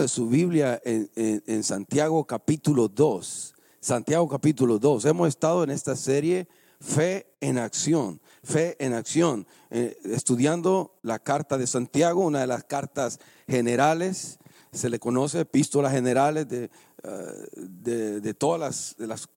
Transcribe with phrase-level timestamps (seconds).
[0.00, 3.54] de su Biblia en, Santiago capítulo 2.
[3.80, 5.04] Santiago capítulo 2.
[5.04, 6.48] Hemos estado en esta serie
[6.80, 8.20] Fe en Acción.
[8.42, 9.46] Fe en Acción.
[9.70, 13.18] eh, estudiando la carta de Santiago, una de las cartas
[13.48, 14.38] generales.
[14.72, 16.70] Se le conoce epístolas generales de,
[17.02, 19.28] eh, de, todas las, de las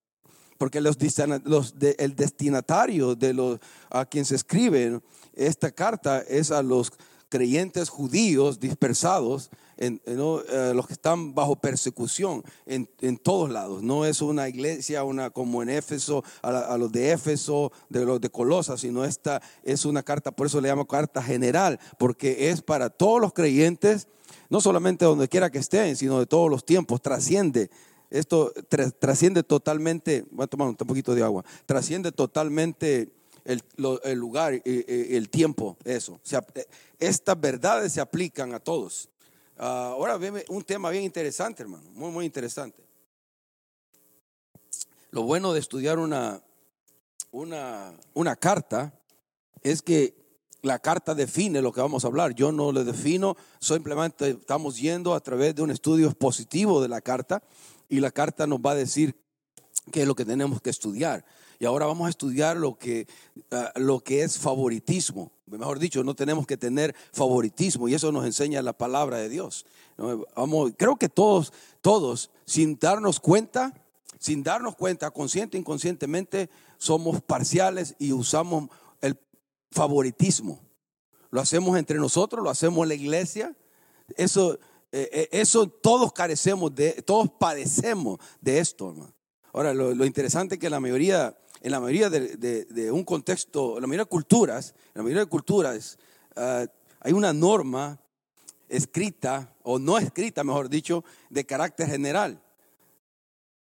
[0.58, 0.98] porque los,
[1.46, 3.60] los de- el destinatario de los
[3.92, 5.02] a quien se escribe
[5.34, 6.92] esta carta es a los
[7.30, 10.42] creyentes judíos dispersados, en, ¿no?
[10.42, 13.82] Eh, los que están bajo persecución en, en todos lados.
[13.84, 18.20] No es una iglesia, una como en Éfeso, a, a los de Éfeso, de los
[18.20, 22.62] de Colosas, sino esta es una carta, por eso le llamo carta general, porque es
[22.62, 24.08] para todos los creyentes,
[24.50, 27.70] no solamente donde quiera que estén, sino de todos los tiempos, trasciende
[28.10, 33.10] esto tra- trasciende totalmente, voy a tomar un poquito de agua, trasciende totalmente
[33.44, 33.62] el,
[34.06, 36.18] el lugar, y- el tiempo, eso.
[36.34, 36.58] Ap-
[37.00, 39.10] estas verdades se aplican a todos.
[39.60, 42.84] Ah, ahora veme un tema bien interesante, hermano, muy, muy interesante.
[45.10, 46.44] Lo bueno de estudiar una,
[47.32, 48.94] una, una carta
[49.64, 50.16] es que
[50.62, 52.36] la carta define lo que vamos a hablar.
[52.36, 57.02] Yo no le defino, simplemente estamos yendo a través de un estudio expositivo de la
[57.02, 57.42] carta
[57.90, 59.16] y la carta nos va a decir
[59.92, 61.26] qué es lo que tenemos que estudiar.
[61.60, 63.08] Y ahora vamos a estudiar lo que,
[63.52, 65.32] ah, lo que es favoritismo.
[65.48, 69.66] Mejor dicho, no tenemos que tener favoritismo y eso nos enseña la palabra de Dios.
[70.36, 73.74] Vamos, creo que todos, todos, sin darnos cuenta,
[74.20, 78.70] sin darnos cuenta, consciente e inconscientemente, somos parciales y usamos
[79.02, 79.18] el
[79.72, 80.60] favoritismo.
[81.32, 83.56] Lo hacemos entre nosotros, lo hacemos en la iglesia.
[84.16, 84.60] Eso,
[84.92, 89.14] eh, eh, eso todos carecemos de, todos padecemos de esto, hermano.
[89.54, 93.82] Ahora, lo, lo interesante es que la mayoría, en la mayoría de, un contexto, en
[93.82, 95.98] la mayoría de culturas, en la mayoría de culturas,
[96.36, 96.66] ah,
[97.00, 98.00] hay una norma
[98.70, 102.42] escrita, o no escrita, mejor dicho, de carácter general.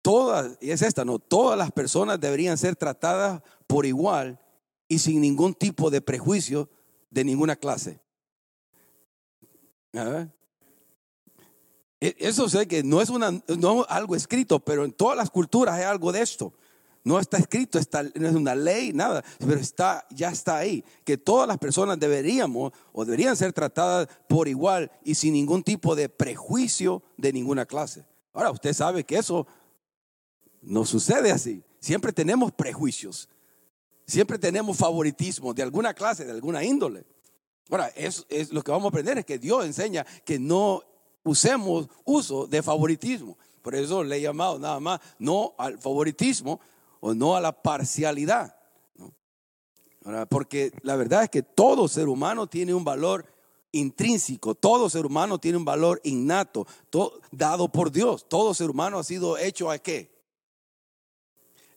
[0.01, 4.39] Todas, y es esta, no, todas las personas deberían ser tratadas por igual
[4.87, 6.69] y sin ningún tipo de prejuicio
[7.09, 7.99] de ninguna clase.
[9.93, 10.29] A ver.
[11.99, 15.75] E- Eso sé que no es una, no algo escrito, pero en todas las culturas
[15.75, 16.53] hay algo de esto.
[17.03, 17.79] No está escrito,
[18.15, 20.83] no es una ley, nada, pero está, ya está ahí.
[21.03, 25.95] Que todas las personas deberíamos o deberían ser tratadas por igual y sin ningún tipo
[25.95, 28.05] de prejuicio de ninguna clase.
[28.33, 29.47] Ahora, usted sabe que eso
[30.61, 31.63] no sucede así.
[31.79, 33.27] Siempre tenemos prejuicios.
[34.05, 37.05] Siempre tenemos favoritismo de alguna clase, de alguna índole.
[37.69, 40.83] Ahora, es, es lo que vamos a aprender es que Dios enseña que no
[41.23, 43.37] usemos uso de favoritismo.
[43.61, 46.59] Por eso le he llamado nada más no al favoritismo
[47.01, 48.55] o no a la parcialidad.
[50.29, 53.25] porque la verdad es que todo ser humano tiene un valor
[53.71, 58.27] intrínseco, todo ser humano tiene un valor innato, to- dado por Dios.
[58.27, 60.11] Todo ser humano ha sido hecho a qué?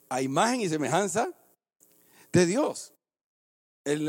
[0.08, 1.32] A imagen y semejanza
[2.32, 2.92] de Dios.
[3.84, 4.08] En,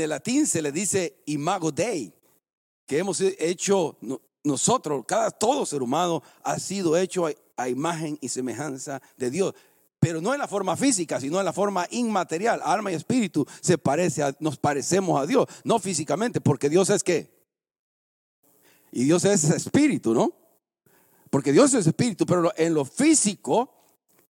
[0.00, 2.12] el latín se le dice imago Dei,
[2.86, 8.28] que hemos hecho no- nosotros, cada todo ser humano ha sido hecho a imagen y
[8.28, 9.54] semejanza de Dios.
[10.02, 12.60] Pero no en la forma física, sino en la forma inmaterial.
[12.64, 17.32] Alma y espíritu se parece nos parecemos a Dios, no físicamente, porque Dios es qué?
[18.90, 20.32] Y Dios es espíritu, ¿no?
[21.30, 23.76] Porque Dios es espíritu, pero en lo físico,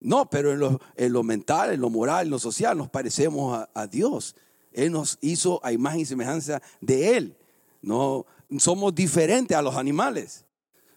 [0.01, 3.57] no, pero en lo, en lo mental, en lo moral, en lo social, nos parecemos
[3.57, 4.35] a, a Dios.
[4.73, 7.37] Él nos hizo a imagen y semejanza de Él.
[7.81, 8.25] No
[8.57, 10.43] somos diferentes a los animales.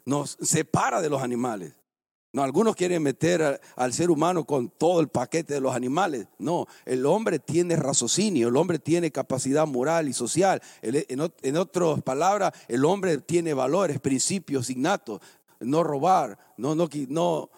[0.05, 1.75] Nos separa de los animales.
[2.35, 6.27] No, algunos quieren meter al ser humano con todo el paquete de los animales.
[6.37, 10.61] No, el hombre tiene raciocinio, el hombre tiene capacidad moral y social.
[10.83, 15.21] En, ot- en otras palabras, el hombre tiene valores, principios innatos.
[15.61, 17.51] No robar, no, no, no,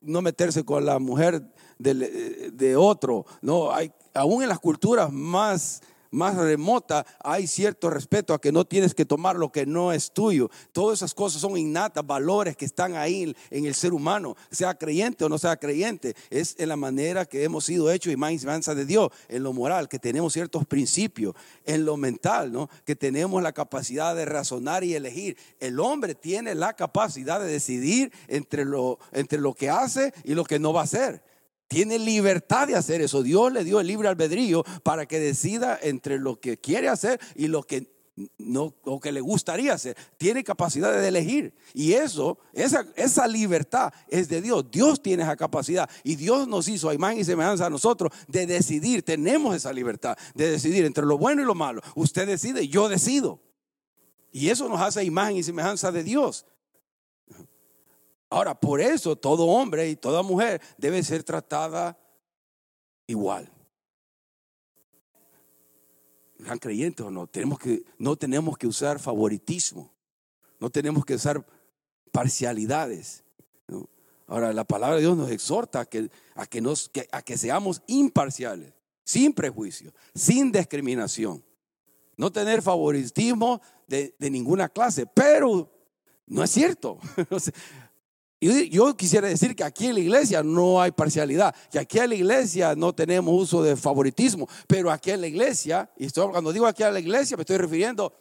[0.00, 1.42] no, meterse con la mujer
[1.80, 3.26] del- de otro.
[3.42, 5.82] No, hay, aún en las culturas más
[6.14, 10.12] más remota, hay cierto respeto a que no tienes que tomar lo que no es
[10.12, 10.50] tuyo.
[10.72, 15.24] Todas esas cosas son innatas, valores que están ahí en, el ser humano, sea creyente
[15.24, 16.14] o no sea creyente.
[16.30, 19.88] Es en la manera que hemos sido hechos y semejanza de Dios, en lo moral,
[19.88, 21.34] que tenemos ciertos principios,
[21.64, 22.70] en lo mental, ¿no?
[22.84, 25.36] que tenemos la capacidad de razonar y elegir.
[25.60, 30.44] El hombre tiene la capacidad de decidir entre lo, entre lo que hace y lo
[30.44, 31.33] que no va a hacer.
[31.68, 33.22] Tiene libertad de hacer eso.
[33.22, 37.48] Dios le dio el libre albedrío para que decida entre lo que quiere hacer y
[37.48, 37.94] lo que
[38.38, 39.96] no o que le gustaría hacer.
[40.16, 41.54] Tiene capacidad de elegir.
[41.72, 44.70] Y eso, esa, esa libertad es de Dios.
[44.70, 45.88] Dios tiene esa capacidad.
[46.02, 49.02] Y Dios nos hizo a imagen y semejanza a nosotros de decidir.
[49.02, 51.80] Tenemos esa libertad de decidir entre lo bueno y lo malo.
[51.94, 53.40] Usted decide, yo decido.
[54.30, 56.46] Y eso nos hace imagen y semejanza de Dios.
[58.34, 61.96] Ahora, por eso todo hombre y toda mujer debe ser tratada
[63.06, 63.48] igual.
[66.42, 69.94] Sean creyentes o no, tenemos que, no tenemos que usar favoritismo,
[70.58, 71.46] no tenemos que usar
[72.10, 73.22] parcialidades.
[74.26, 76.10] Ahora, la palabra de Dios nos exhorta a que,
[77.12, 78.72] a que seamos imparciales,
[79.04, 81.44] sin prejuicio, sin discriminación.
[82.16, 85.70] No tener favoritismo de, de ninguna clase, pero
[86.26, 86.98] no es cierto.
[88.44, 92.14] Yo, quisiera decir que aquí en la iglesia no hay parcialidad, que aquí en la
[92.14, 96.82] iglesia no tenemos uso de favoritismo, pero aquí en la iglesia, y cuando digo aquí
[96.82, 98.12] en la iglesia me estoy refiriendo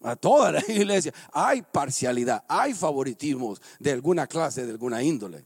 [0.00, 5.44] a toda la iglesia, hay parcialidad, hay favoritismos de alguna clase, de alguna índole.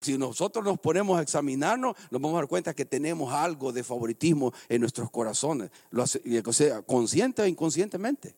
[0.00, 3.84] Si nosotros nos ponemos a examinarnos, nos vamos a dar cuenta que tenemos algo de
[3.84, 8.34] favoritismo en nuestros corazones, lo sea, consciente o inconscientemente.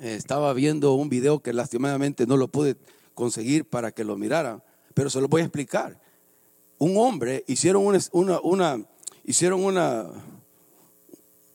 [0.00, 2.76] Eh, estaba viendo un video que lastimadamente no lo pude
[3.14, 4.62] conseguir para que lo miraran,
[4.94, 6.00] pero se lo voy a explicar.
[6.78, 8.86] Un hombre hicieron una,
[9.24, 10.06] hicieron una,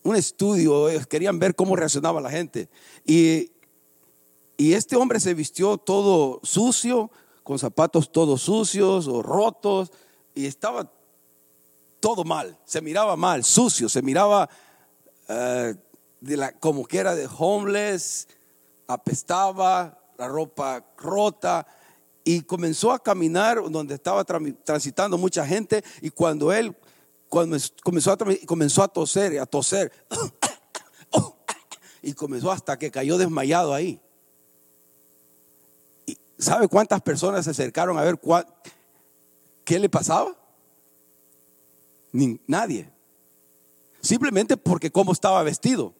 [0.03, 2.69] un estudio, querían ver cómo reaccionaba la gente.
[3.05, 3.51] Y,
[4.57, 7.09] y este hombre se vistió todo sucio,
[7.43, 9.91] con zapatos todos sucios o rotos,
[10.35, 10.91] y estaba
[12.01, 14.49] todo mal, se miraba mal, sucio, se miraba
[15.29, 15.75] eh,
[16.59, 18.27] como que era de homeless,
[18.87, 21.67] apestaba, la ropa rota,
[22.23, 26.75] y comenzó a caminar donde estaba transitando mucha gente, y cuando él
[27.83, 29.91] comenzó a, comenzó a toser, a toser,
[32.01, 33.99] y comenzó hasta que cayó desmayado ahí.
[36.05, 38.19] ¿Y ¿Sabe cuántas personas se acercaron a ver
[39.63, 40.35] qué le pasaba?
[42.11, 42.91] Ni, nadie.
[44.01, 45.93] Simplemente porque cómo estaba vestido.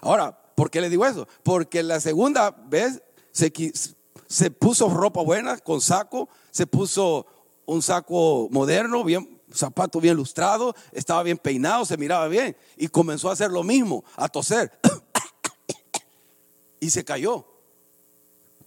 [0.00, 1.26] Ahora, ¿por qué le digo eso?
[1.42, 3.02] Porque la segunda vez
[3.32, 7.26] se, puso ropa buena con saco, se puso
[7.66, 13.30] un saco moderno, bien, zapato bien lustrado, estaba bien peinado, se miraba bien y comenzó
[13.30, 14.72] a hacer lo mismo, a toser.
[16.80, 17.46] y se cayó.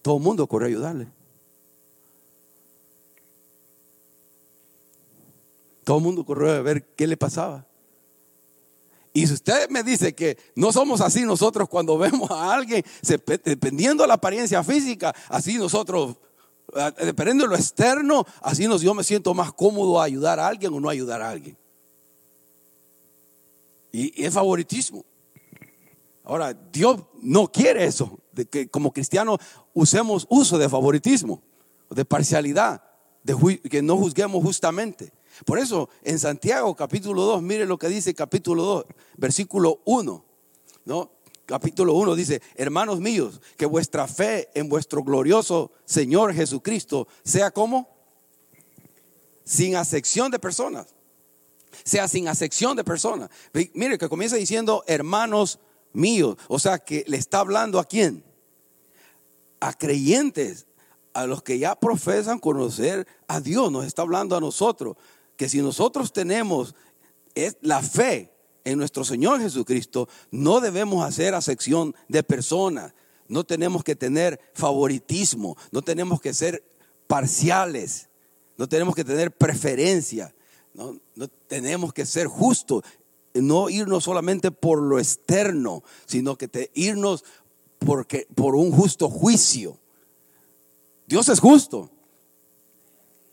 [0.01, 1.07] Todo el mundo corrió a ayudarle.
[5.83, 7.65] Todo el mundo corrió a ver qué le pasaba.
[9.13, 12.83] Y si usted me dice que no somos así nosotros cuando vemos a alguien,
[13.45, 16.17] dependiendo de la apariencia física, así nosotros,
[16.75, 20.47] ah, dependiendo de lo externo, así nos, yo me siento más cómodo a ayudar a
[20.47, 21.55] alguien o no ayudar a alguien.
[23.91, 25.05] Y, es favoritismo.
[26.23, 29.37] Ahora, Dios no quiere eso, de que como cristianos
[29.75, 31.43] usemos uso de favoritismo,
[31.91, 32.81] de parcialidad,
[33.21, 35.13] de que no juzguemos justamente.
[35.45, 38.85] Por eso en Santiago capítulo 2, mire lo que dice capítulo 2,
[39.17, 40.25] versículo 1,
[40.85, 41.11] ¿no?
[41.45, 47.89] Capítulo 1 dice, hermanos míos, que vuestra fe en vuestro glorioso Señor Jesucristo sea como
[49.43, 50.87] sin acepción de personas.
[51.83, 53.29] Sea sin acepción de personas.
[53.73, 55.59] Mire que comienza diciendo hermanos
[55.91, 58.23] míos, o sea que le está hablando a quién?
[59.59, 60.67] A creyentes,
[61.13, 64.95] a los que ya profesan conocer a Dios, nos está hablando a nosotros
[65.37, 66.75] que si nosotros tenemos
[67.61, 68.31] la fe
[68.63, 72.93] en nuestro Señor Jesucristo, no debemos hacer acepción de personas,
[73.27, 76.63] no tenemos que tener favoritismo, no tenemos que ser
[77.07, 78.09] parciales,
[78.57, 80.33] no tenemos que tener preferencia,
[80.73, 80.99] no,
[81.47, 82.83] tenemos que ser justos,
[83.33, 87.23] no irnos solamente por lo externo, sino que irnos
[87.79, 89.79] porque, por un justo juicio.
[91.07, 91.89] Dios es justo.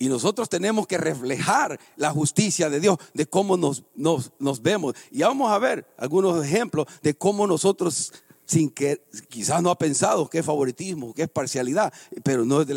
[0.00, 4.95] Y nosotros tenemos que reflejar la justicia de Dios, de cómo nos, nos, vemos.
[5.11, 8.11] Y vamos a ver algunos ejemplos de cómo nosotros,
[8.47, 11.92] sin que quizás no ha pensado que es favoritismo, que es parcialidad,
[12.25, 12.69] pero no es,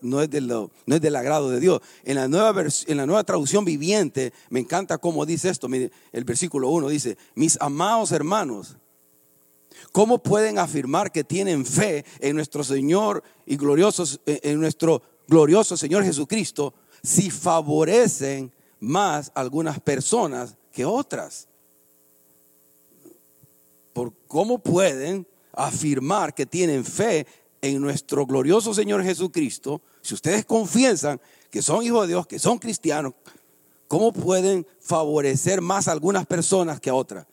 [0.00, 1.80] no es, de lo, no es del agrado de Dios.
[2.02, 5.68] En la, nueva en la nueva traducción viviente, me encanta cómo dice esto.
[5.68, 8.76] Mire, el versículo 1 dice, mis amados hermanos,
[9.92, 16.04] ¿cómo pueden afirmar que tienen fe en nuestro Señor y gloriosos, en nuestro glorioso Señor
[16.04, 21.48] Jesucristo si favorecen más algunas personas que otras.
[23.94, 27.26] ¿Por cómo pueden afirmar que tienen fe
[27.62, 31.18] en nuestro glorioso Señor Jesucristo si ustedes confiesan
[31.50, 33.14] que son hijos de Dios, que son cristianos?
[33.88, 37.26] ¿Cómo pueden favorecer más a algunas personas que a otras?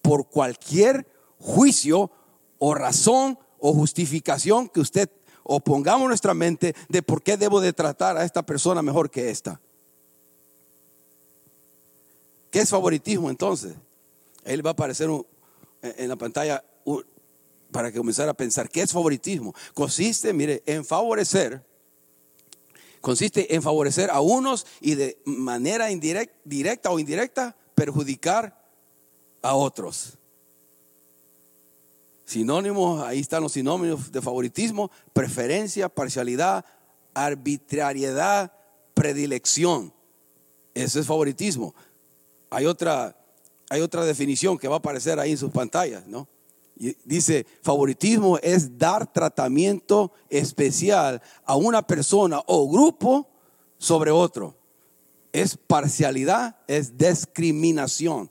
[0.00, 1.06] Por cualquier
[1.38, 2.10] juicio
[2.58, 5.10] o razón o justificación que usted
[5.50, 9.30] o pongamos nuestra mente de por qué debo de tratar a esta persona mejor que
[9.30, 9.58] esta.
[12.50, 13.74] ¿Qué es favoritismo entonces?
[14.44, 15.08] Él va a aparecer
[15.80, 16.62] en la pantalla
[17.72, 19.54] para que comenzara a pensar, ¿qué es favoritismo?
[19.72, 21.64] Consiste, mire, en favorecer,
[23.00, 28.70] consiste en favorecer a unos y de manera indirecta, directa o indirecta perjudicar
[29.40, 30.17] a otros.
[32.28, 36.62] Sinónimos, ahí están los sinónimos de favoritismo, preferencia, parcialidad,
[37.14, 38.52] arbitrariedad,
[38.92, 39.94] predilección.
[40.74, 41.74] Eso es favoritismo.
[42.50, 43.16] Hay otra,
[43.70, 46.28] hay otra definición que va a aparecer ahí en sus pantallas, ¿no?
[46.76, 53.26] dice, favoritismo es dar tratamiento especial a una persona o grupo
[53.78, 54.54] sobre otro.
[55.32, 58.30] Es parcialidad, es discriminación.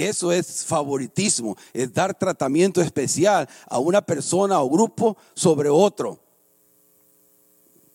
[0.00, 6.18] Eso es favoritismo, es dar tratamiento especial a una persona o grupo sobre otro.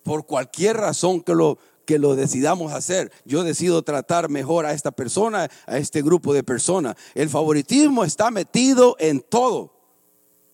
[0.03, 3.11] Por cualquier razón que lo, que lo decidamos hacer.
[3.25, 6.95] Yo decido tratar mejor a esta persona, a este grupo de personas.
[7.15, 9.73] El favoritismo está metido en todo.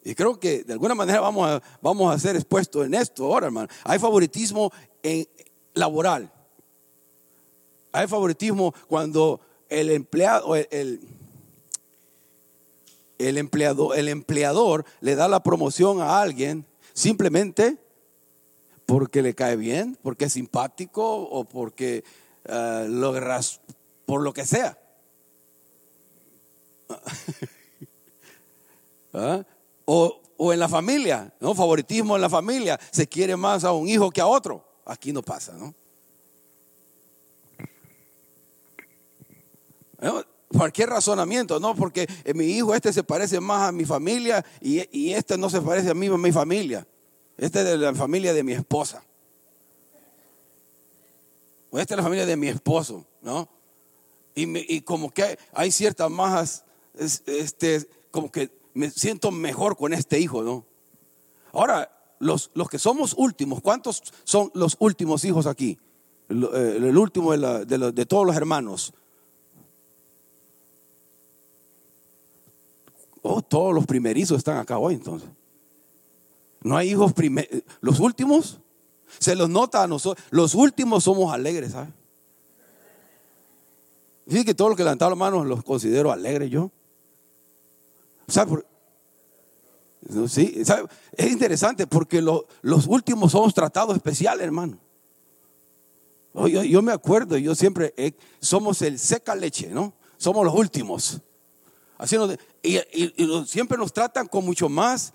[0.05, 3.47] Y creo que de alguna manera vamos a, vamos a ser expuestos en esto ahora,
[3.47, 3.67] hermano.
[3.83, 4.71] Hay favoritismo
[5.03, 5.27] en,
[5.73, 6.31] laboral.
[7.91, 11.01] Hay favoritismo cuando el empleado, el, el,
[13.37, 17.77] empleado, el empleador le da la promoción a alguien simplemente
[18.85, 22.03] porque le cae bien, porque es simpático o porque
[22.49, 22.87] uh,
[24.05, 24.77] por lo que sea.
[29.13, 29.45] ¿Ah?
[29.85, 31.55] O, o, en la familia, ¿no?
[31.55, 32.79] Favoritismo en la familia.
[32.91, 34.65] Se quiere más a un hijo que a otro.
[34.85, 35.73] Aquí no pasa, ¿no?
[40.55, 41.75] Cualquier razonamiento, ¿no?
[41.75, 45.61] Porque mi hijo este se parece más a mi familia y, y este no se
[45.61, 46.85] parece a mí, a mi familia.
[47.37, 49.03] Este es de la familia de mi esposa.
[51.71, 53.49] O esta es la familia de mi esposo, ¿no?
[54.35, 60.41] Y, como que hay ciertas majas, este, como que me siento mejor con este hijo,
[60.41, 60.65] ¿no?
[61.51, 65.77] Ahora, los, los que somos últimos, ¿cuántos son los últimos hijos aquí?
[66.29, 68.93] El, eh, último de, de, todos los hermanos.
[73.21, 75.29] Oh, todos los primerizos están acá hoy entonces.
[76.61, 77.61] No hay hijos primeros.
[77.81, 78.59] Los últimos,
[79.19, 80.25] se los nota a nosotros.
[80.31, 81.89] Los últimos somos alegres, ¿sabes?
[84.27, 86.71] Fíjate que todos los que levantaron manos los considero alegres yo.
[88.27, 88.63] ¿Sabe?
[90.27, 90.63] Sí,
[91.15, 94.77] Es interesante porque los últimos somos tratados especiales, hermano.
[96.33, 97.93] Yo, me acuerdo, yo siempre
[98.39, 99.93] somos el seca leche, ¿no?
[100.17, 101.19] Somos los últimos.
[101.97, 102.15] Así
[102.63, 102.79] y,
[103.47, 105.13] siempre nos tratan con mucho más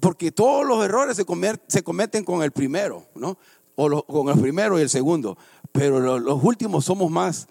[0.00, 1.24] porque todos los errores se,
[1.66, 3.38] se cometen con el primero, ¿no?
[3.74, 5.36] O con el primero y el segundo.
[5.72, 7.48] Pero los, últimos somos más,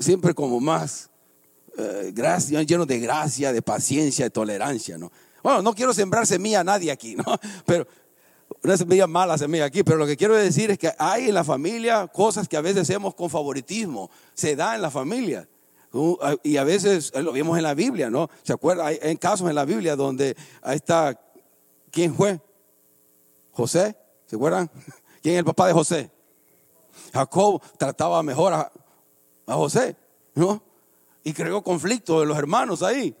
[0.00, 1.10] siempre como más
[1.76, 2.12] eh,
[2.66, 5.10] llenos de gracia, de paciencia, de tolerancia, ¿no?
[5.42, 7.24] Bueno, no quiero sembrar semilla a nadie aquí, ¿no?
[7.66, 7.86] Pero
[8.62, 11.44] una semilla mala semilla aquí, pero lo que quiero decir es que hay en la
[11.44, 15.48] familia cosas que a veces hacemos con favoritismo, se da en la familia.
[15.94, 18.28] Uh, y a veces eh, lo vimos en la Biblia, ¿no?
[18.42, 18.86] ¿Se acuerda?
[18.86, 21.16] Hay, casos en la Biblia donde ahí está,
[21.92, 22.40] ¿quién fue?
[23.52, 23.96] José,
[24.26, 24.68] ¿se acuerdan?
[25.22, 26.10] ¿Quién es el papá de José?
[27.12, 28.72] Jacob trataba mejor a,
[29.46, 29.94] José,
[30.34, 30.60] ¿no?
[31.22, 33.16] Y creó conflicto de los hermanos ahí.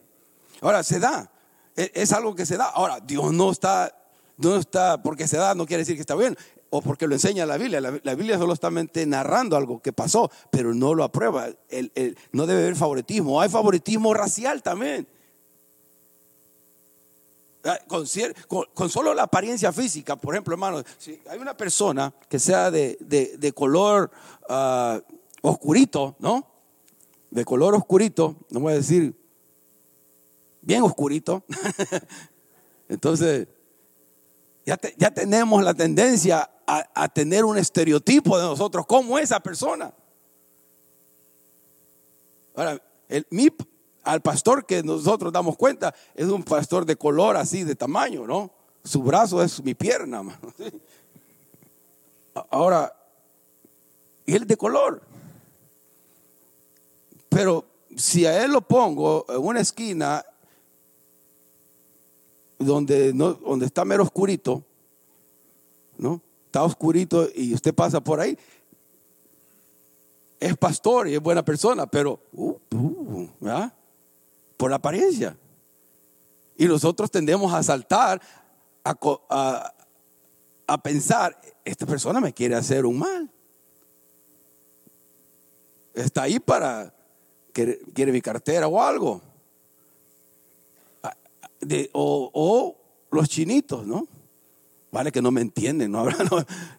[0.60, 1.30] Ahora, se da,
[1.76, 2.70] es, es algo que se da.
[2.70, 3.96] Ahora, Dios no está,
[4.36, 6.36] no está, porque se da no quiere decir que está bien
[6.76, 7.80] o porque lo enseña la Biblia.
[7.80, 11.46] La, Biblia solamente narrando algo que pasó, pero no lo aprueba.
[12.32, 13.40] no debe haber favoritismo.
[13.40, 15.06] Hay favoritismo racial también.
[17.62, 22.72] Ah, con, solo la apariencia física, por ejemplo, hermano, si hay una persona que sea
[22.72, 24.10] de, color
[24.48, 25.00] ah,
[25.42, 26.44] oscurito, ¿no?
[27.30, 29.14] De color oscurito, no voy a decir
[30.60, 31.44] bien oscurito.
[32.88, 33.46] Entonces,
[34.66, 39.92] ya, ya tenemos la tendencia a, tener un estereotipo de nosotros como esa persona.
[42.54, 43.48] Ahora, el, mi,
[44.02, 48.50] al pastor que nosotros damos cuenta es un pastor de color así, de tamaño, ¿no?
[48.84, 50.22] Su brazo es mi pierna,
[52.50, 52.92] Ahora,
[54.26, 55.00] y él de color.
[57.28, 57.64] Pero
[57.96, 60.24] si a él lo pongo en una esquina
[62.58, 64.64] donde, no, donde está mero oscurito,
[65.96, 66.20] ¿no?
[66.54, 68.38] Está oscurito y usted pasa por ahí,
[70.38, 73.28] es pastor y es buena persona, pero uh, uh,
[74.56, 75.36] por la apariencia.
[76.56, 78.22] Y nosotros tendemos a saltar,
[78.84, 79.74] a,
[80.68, 83.28] a, pensar, esta persona me quiere hacer un mal.
[85.92, 86.94] Está ahí para,
[87.52, 89.20] quiere, quiere mi cartera o algo.
[91.60, 92.76] de, o, o
[93.10, 94.06] los chinitos, ¿no?
[94.94, 96.06] Vale que no me entienden, ¿no?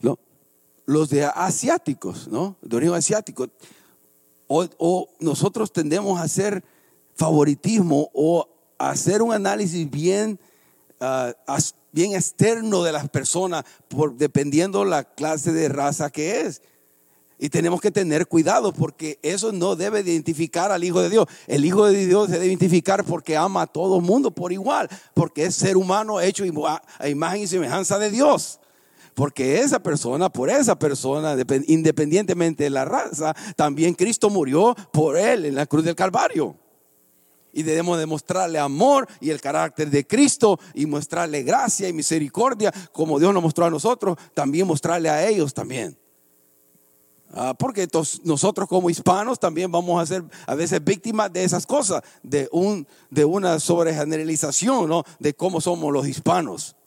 [0.01, 0.17] No.
[0.85, 2.55] Los de asiáticos, ¿no?
[2.61, 3.49] De origen asiático.
[4.47, 6.63] O, nosotros tendemos a hacer
[7.15, 10.39] favoritismo o hacer un análisis bien,
[11.01, 11.53] uh,
[11.91, 16.61] bien externo de las personas, por, dependiendo la clase de raza que es.
[17.37, 21.25] Y tenemos que tener cuidado porque eso no debe identificar al Hijo de Dios.
[21.47, 25.45] El Hijo de Dios se debe identificar porque ama a todo mundo por igual, porque
[25.45, 26.45] es ser humano hecho
[26.97, 28.59] a imagen y semejanza de Dios.
[29.15, 31.35] Porque esa persona, por esa persona,
[31.67, 36.55] independientemente de la raza, también Cristo murió por él en la cruz del Calvario.
[37.51, 43.17] Y debemos demostrarle amor y el carácter de Cristo y mostrarle gracia y misericordia como
[43.17, 45.97] Dios nos mostró a nosotros, también mostrarle a ellos también.
[47.37, 47.85] Ah, porque
[48.23, 52.87] nosotros como hispanos también vamos a ser a veces víctimas de esas cosas, de, un,
[53.09, 55.03] de una sobregeneralización ¿no?
[55.19, 56.77] de cómo somos los hispanos.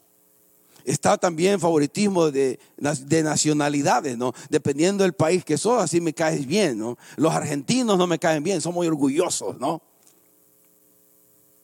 [0.87, 4.33] Está también favoritismo de, de, nacionalidades, ¿no?
[4.49, 6.97] Dependiendo del país que sos, así me caes bien, ¿no?
[7.17, 9.83] Los argentinos no me caen bien, son muy orgullosos, ¿no?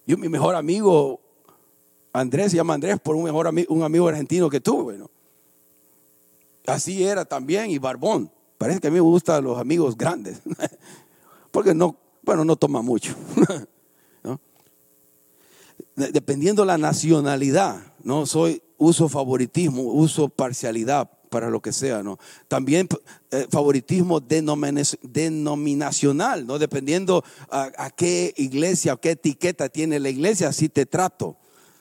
[0.06, 1.22] Yo, mi mejor amigo,
[2.12, 5.10] Andrés, se llama Andrés por un mejor un amigo argentino que tuve, ¿no?
[6.66, 8.30] Así era también, y Barbón.
[8.58, 10.40] Parece que a mí me gustan los amigos grandes,
[11.50, 13.14] porque no, bueno, no toma mucho.
[15.96, 22.18] Dependiendo la nacionalidad, no soy uso favoritismo, uso parcialidad para lo que sea, ¿no?
[22.46, 22.88] También
[23.32, 26.60] eh, favoritismo denominacional, ¿no?
[26.60, 31.36] Dependiendo a, qué iglesia o qué etiqueta tiene la iglesia, así te trato,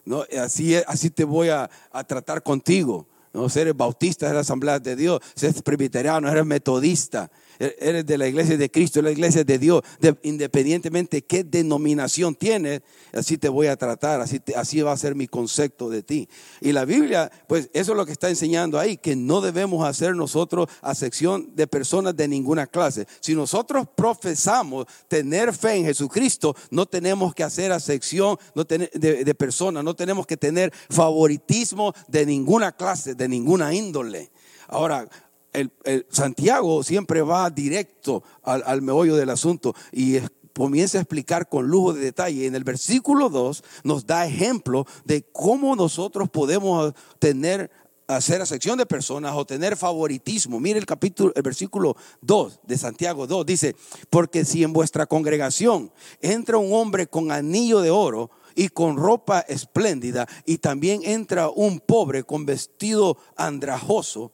[0.05, 0.23] ¿no?
[0.41, 3.05] Así, así te voy a, a tratar contigo.
[3.33, 8.57] No, eres bautista, eres asamblea de Dios, eres presbiteriano, eres metodista, eres de la iglesia
[8.57, 9.81] de Cristo, la iglesia de Dios,
[10.23, 12.81] independientemente qué denominación tienes,
[13.13, 16.27] así te voy a tratar, así, así va a ser mi concepto de ti.
[16.61, 20.15] Y la Biblia, pues eso es lo que está enseñando ahí, que no debemos hacer
[20.15, 23.05] nosotros acepción de personas de ninguna clase.
[23.19, 29.83] Si nosotros profesamos tener fe en Jesucristo, no tenemos que hacer acepción de, de personas,
[29.83, 34.31] no tenemos que tener favoritismo de ninguna clase, de ninguna índole.
[34.67, 35.07] Ahora,
[36.09, 40.17] Santiago siempre va directo al, meollo del asunto y
[40.53, 42.45] comienza a explicar con lujo de detalle.
[42.45, 47.69] En el versículo 2 nos da ejemplo de cómo nosotros podemos tener
[48.07, 50.59] hacer acepción de personas o tener favoritismo.
[50.59, 53.75] Mire el capítulo, el versículo 2 de Santiago 2 dice,
[54.09, 59.39] porque si en vuestra congregación entra un hombre con anillo de oro y con ropa
[59.39, 64.31] espléndida y también entra un pobre con vestido andrajoso,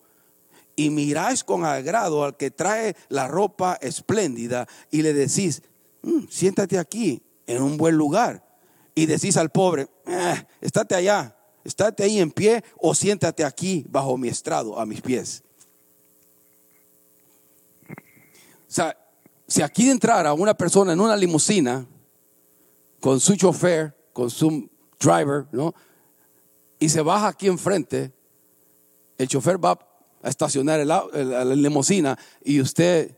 [0.80, 5.62] y miráis con agrado al que trae la ropa espléndida y le decís,
[6.04, 8.48] mm, siéntate aquí en un buen lugar.
[8.96, 14.18] Y decís al pobre, eh, estate allá, estate ahí en pie o siéntate aquí bajo
[14.18, 15.44] mi estrado, a mis pies.
[17.90, 18.98] O sea,
[19.50, 21.86] si aquí entrara una persona en una limusina
[23.02, 25.76] con su chofer, con su driver, ¿no?
[26.80, 28.14] Y se baja aquí enfrente,
[29.18, 29.89] el chofer va
[30.22, 33.16] a estacionar la limusina y usted,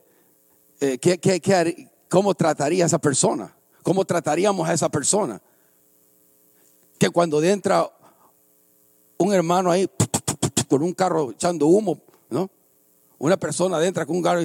[0.80, 3.56] eh, ¿qué, cómo trataría a esa persona?
[3.84, 5.42] ¿Cómo trataríamos a esa persona?
[7.00, 7.90] Que cuando entra
[9.18, 9.90] un hermano ahí
[10.68, 12.50] con un carro echando humo, ¿no?
[13.18, 14.42] Una persona entra con un carro,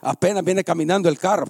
[0.00, 1.46] apenas viene caminando el carro,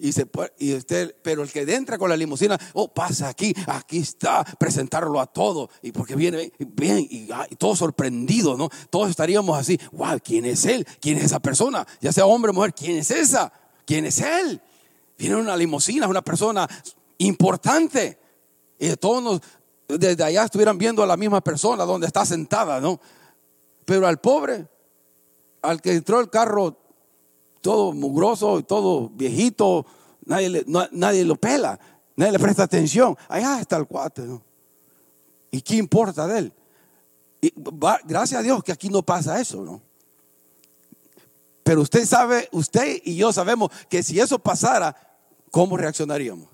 [0.00, 0.12] y,
[0.58, 5.20] y usted, pero el que entra con la limusina, oh, pasa aquí, aquí está, presentarlo
[5.20, 5.68] a todo.
[5.82, 8.70] Y porque viene bien, y, todo sorprendido, ¿no?
[8.88, 10.86] Todos estaríamos así, wow, ¿quién es él?
[11.00, 11.86] ¿Quién es esa persona?
[12.00, 13.52] Ya sea hombre o mujer, ¿quién es esa?
[13.84, 14.60] ¿Quién es él?
[15.18, 16.66] Viene una limusina, una persona
[17.18, 18.18] importante.
[18.78, 19.40] Y todos nos,
[19.86, 22.98] desde allá estuvieran viendo a la misma persona donde está sentada, ¿no?
[23.84, 24.66] Pero al pobre,
[25.60, 26.79] al que entró el carro
[27.60, 29.86] todo mugroso, todo viejito,
[30.24, 31.78] nadie, nadie lo pela,
[32.16, 33.16] nadie le presta atención.
[33.28, 34.42] Allá está el cuate, ¿no?
[35.50, 36.52] ¿Y qué importa de él?
[38.04, 39.80] gracias a Dios que aquí no pasa eso, ¿no?
[41.62, 44.96] Pero usted sabe, usted y yo sabemos que si eso pasara,
[45.50, 46.48] ¿cómo reaccionaríamos?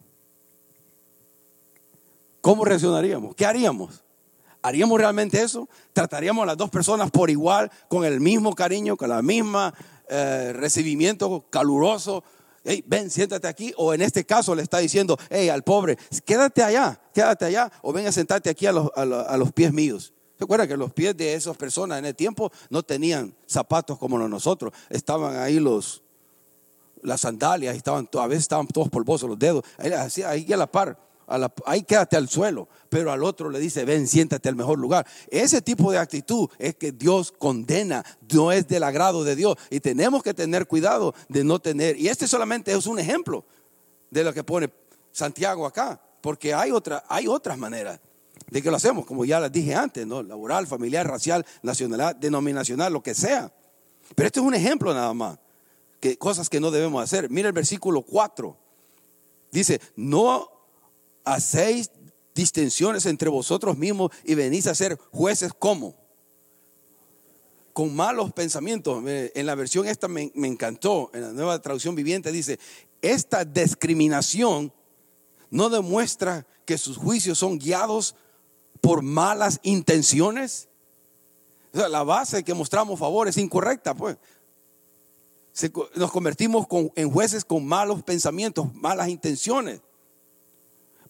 [2.41, 3.35] ¿Cómo reaccionaríamos?
[3.35, 4.05] ¿Qué haríamos?
[4.63, 5.69] ¿Haríamos realmente eso?
[5.93, 9.75] ¿Trataríamos a las dos personas por igual, con el mismo cariño, con la misma
[10.09, 12.23] eh, recibimiento caluroso.
[12.65, 13.73] Hey, ven, siéntate aquí.
[13.77, 17.71] O en este caso le está diciendo, hey, al pobre, quédate allá, quédate allá.
[17.83, 20.13] O ven a sentarte aquí a los, a los, pies míos.
[20.39, 24.29] ¿Se que los pies de esas personas en el tiempo no tenían zapatos como los
[24.29, 24.73] nosotros?
[24.91, 26.03] Estaban ahí los,
[27.03, 29.65] las sandalias, estaban, a veces estaban todos polvosos los dedos.
[29.79, 29.93] Ahí,
[30.23, 30.99] ahí a la par,
[31.65, 35.07] ahí quédate al suelo, pero al otro le dice, ven, siéntate al mejor lugar.
[35.29, 39.57] Ese tipo de actitud es que Dios condena, no es del agrado de Dios.
[39.71, 43.45] Y tenemos que tener cuidado de no tener, y este solamente es un ejemplo
[44.11, 44.71] de lo que pone
[45.13, 48.01] Santiago acá, porque hay, otra, hay otras maneras
[48.51, 50.23] de que lo hacemos, como ya les dije antes, ¿no?
[50.23, 53.53] laboral, familiar, racial, nacional, denominacional, lo que sea.
[54.15, 55.39] Pero este es un ejemplo nada más,
[55.99, 57.29] que cosas que no debemos hacer.
[57.31, 58.57] Mira el versículo 4.
[59.51, 60.49] Dice, no
[61.27, 61.91] hacéis
[62.35, 65.95] distensiones entre vosotros mismos y venís a ser jueces como
[67.75, 69.05] con malos pensamientos.
[69.07, 72.59] En la versión esta me, me, encantó, en la nueva traducción viviente dice,
[73.03, 74.73] esta discriminación
[75.51, 78.15] no demuestra que sus juicios son guiados
[78.81, 80.69] por malas intenciones.
[81.73, 84.17] la base que mostramos favor es incorrecta, pues.
[85.97, 89.81] nos convertimos en jueces con malos pensamientos, malas intenciones.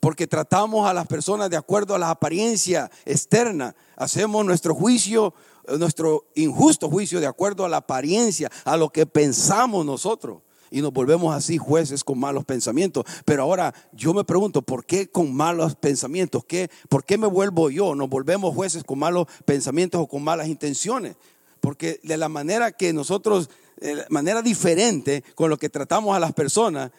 [0.06, 3.74] Porque tratamos a las personas de acuerdo a la apariencia externa.
[3.96, 5.34] Hacemos nuestro juicio,
[5.80, 10.92] nuestro injusto juicio de acuerdo a la apariencia, a lo que pensamos nosotros y nos
[10.92, 13.04] volvemos así jueces con malos pensamientos.
[13.24, 16.44] Pero ahora yo me pregunto, ¿por qué con malos pensamientos?
[16.44, 17.96] ¿Qué, ¿Por qué me vuelvo yo?
[17.96, 21.16] Nos volvemos jueces con malos pensamientos o con malas intenciones.
[21.60, 26.32] Porque de la manera que nosotros, de manera diferente con lo que tratamos a las
[26.32, 26.92] personas,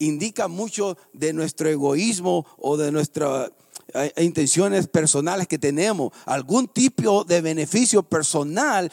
[0.00, 3.52] indica mucho de nuestro egoísmo o de nuestras
[3.94, 8.90] eh, intenciones personales que tenemos, algún tipo de beneficio personal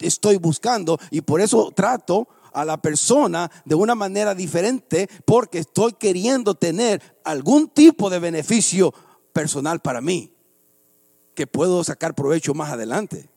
[0.00, 5.92] estoy buscando y por eso trato a la persona de una manera diferente porque estoy
[5.92, 8.94] queriendo tener algún tipo de beneficio
[9.32, 10.32] personal para mí
[11.34, 13.28] que puedo sacar provecho más adelante.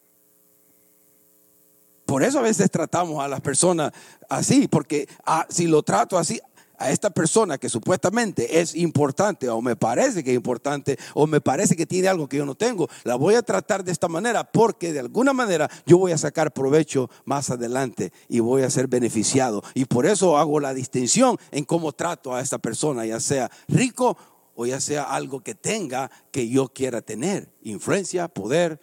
[2.10, 3.92] Por eso a veces tratamos a las personas
[4.30, 6.40] así, porque ah, si lo trato así,
[6.80, 11.42] a esta persona que supuestamente es importante o me parece que es importante o me
[11.42, 14.50] parece que tiene algo que yo no tengo, la voy a tratar de esta manera
[14.50, 18.88] porque de alguna manera yo voy a sacar provecho más adelante y voy a ser
[18.88, 19.62] beneficiado.
[19.74, 24.18] Y por eso hago la distinción en cómo trato a esta persona, ya sea rico
[24.56, 28.82] o ya sea algo que tenga que yo quiera tener, influencia, poder,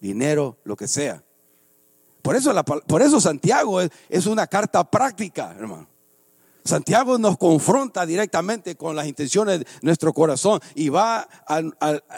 [0.00, 1.24] dinero, lo que sea.
[2.22, 5.88] Por eso, por eso Santiago es, es una carta práctica, hermano.
[6.64, 11.62] Santiago nos confronta directamente con las intenciones de nuestro corazón y va a,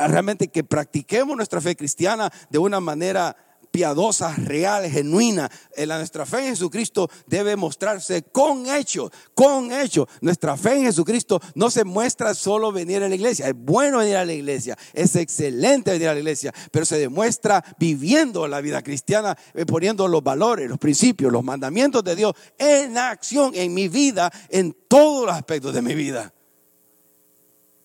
[0.09, 3.37] realmente que practiquemos nuestra fe cristiana de una manera
[3.70, 5.50] piadosa, real, genuina.
[5.74, 10.09] En nuestra fe en Jesucristo debe mostrarse con hechos, con hechos.
[10.20, 13.48] Nuestra fe en Jesucristo no se muestra solo venir a la iglesia.
[13.48, 17.64] Es bueno venir a la iglesia, es excelente venir a la iglesia, pero se demuestra
[17.78, 22.98] viviendo la vida cristiana, eh, poniendo los valores, los principios, los mandamientos de Dios en
[22.98, 26.33] acción en mi vida, en todos los aspectos de mi vida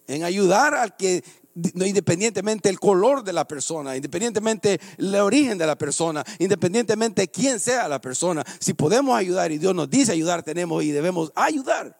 [0.08, 1.24] en ayudar al que
[1.56, 7.88] independientemente el color de la persona, independientemente el origen de la persona, independientemente quién sea
[7.88, 8.44] la persona.
[8.60, 11.98] Si podemos ayudar y Dios nos dice ayudar, tenemos y debemos ayudar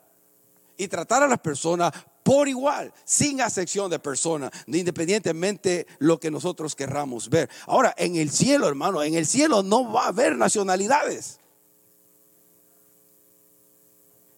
[0.78, 6.76] y tratar a las personas por igual, sin acepción de persona, independientemente lo que nosotros
[6.76, 7.50] querramos ver.
[7.68, 11.39] Ahora, en el cielo, hermano, en el cielo no va a haber nacionalidades.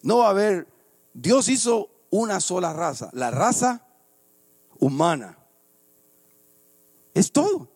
[0.02, 0.68] No va a haber,
[1.14, 3.87] Dios hizo una sola raza, la raza
[4.80, 5.38] humana.
[7.14, 7.68] Es todo.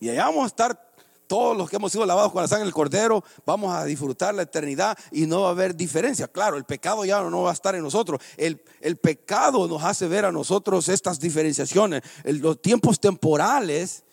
[0.00, 0.92] Y allá vamos a estar
[1.32, 4.42] todos los que hemos sido lavados con la sangre del cordero, vamos a disfrutar la
[4.42, 6.28] eternidad y no va a haber diferencia.
[6.28, 8.20] Claro, el pecado ya no va a estar en nosotros.
[8.36, 12.02] El, el pecado nos hace ver a nosotros estas diferenciaciones.
[12.24, 14.04] los tiempos temporales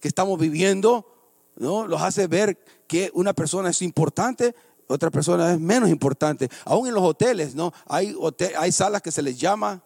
[0.00, 1.06] que estamos viviendo,
[1.56, 1.86] ¿no?
[1.86, 4.54] Los hace ver que una persona es importante,
[4.86, 6.50] otra persona es menos importante.
[6.66, 7.72] Aún en los hoteles, ¿no?
[7.86, 8.14] Hay,
[8.58, 9.82] hay salas que se les llama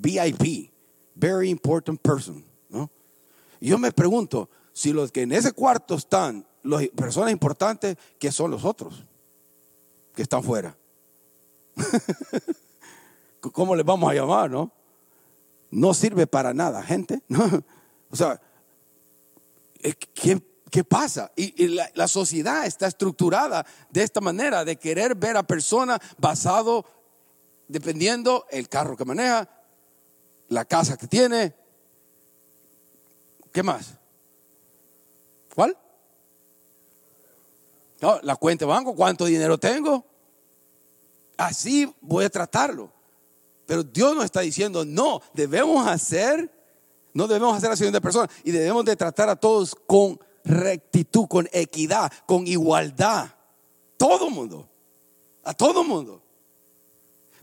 [0.00, 0.72] VIP,
[1.14, 2.44] very important person.
[2.68, 2.90] ¿no?
[3.60, 8.50] Yo me pregunto, si los que en ese cuarto están, las personas importantes, ¿qué son
[8.50, 9.06] los otros?
[10.14, 10.76] Que están fuera.
[13.40, 14.72] ¿Cómo les vamos a llamar, no?
[15.70, 17.22] No sirve para nada, gente.
[18.10, 18.40] O sea,
[20.14, 21.32] ¿qué, qué pasa?
[21.34, 26.84] Y, la, la, sociedad está estructurada de esta manera, de querer ver a personas basado,
[27.66, 29.48] dependiendo el carro que maneja,
[30.48, 31.54] la casa que tiene.
[33.52, 33.94] ¿Qué más?
[35.54, 35.76] ¿Cuál?
[38.00, 40.04] No, la cuenta de banco, cuánto dinero tengo.
[41.36, 42.92] Así voy a tratarlo.
[43.66, 46.50] Pero Dios nos está diciendo, no, debemos hacer,
[47.14, 51.48] no debemos hacer acción de personas y debemos de tratar a todos con rectitud, con
[51.52, 53.34] equidad, con igualdad.
[53.96, 54.68] Todo mundo,
[55.42, 56.20] a todo mundo.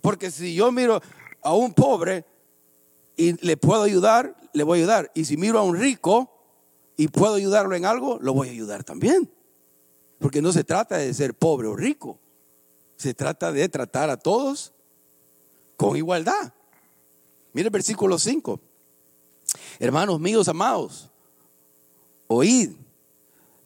[0.02, 1.02] Porque si yo miro,
[1.42, 2.26] a un pobre
[3.22, 5.12] y le puedo ayudar, le voy a ayudar.
[5.14, 6.32] Y si miro a un rico
[6.98, 9.32] y puedo ayudarlo en algo, lo voy a ayudar también.
[10.18, 12.18] Porque no se trata de ser pobre o rico.
[12.98, 14.74] Se trata de tratar a todos
[15.78, 16.52] con igualdad.
[17.54, 18.60] Mire el versículo 5.
[19.78, 21.12] Hermanos míos amados,
[22.26, 22.72] oíd,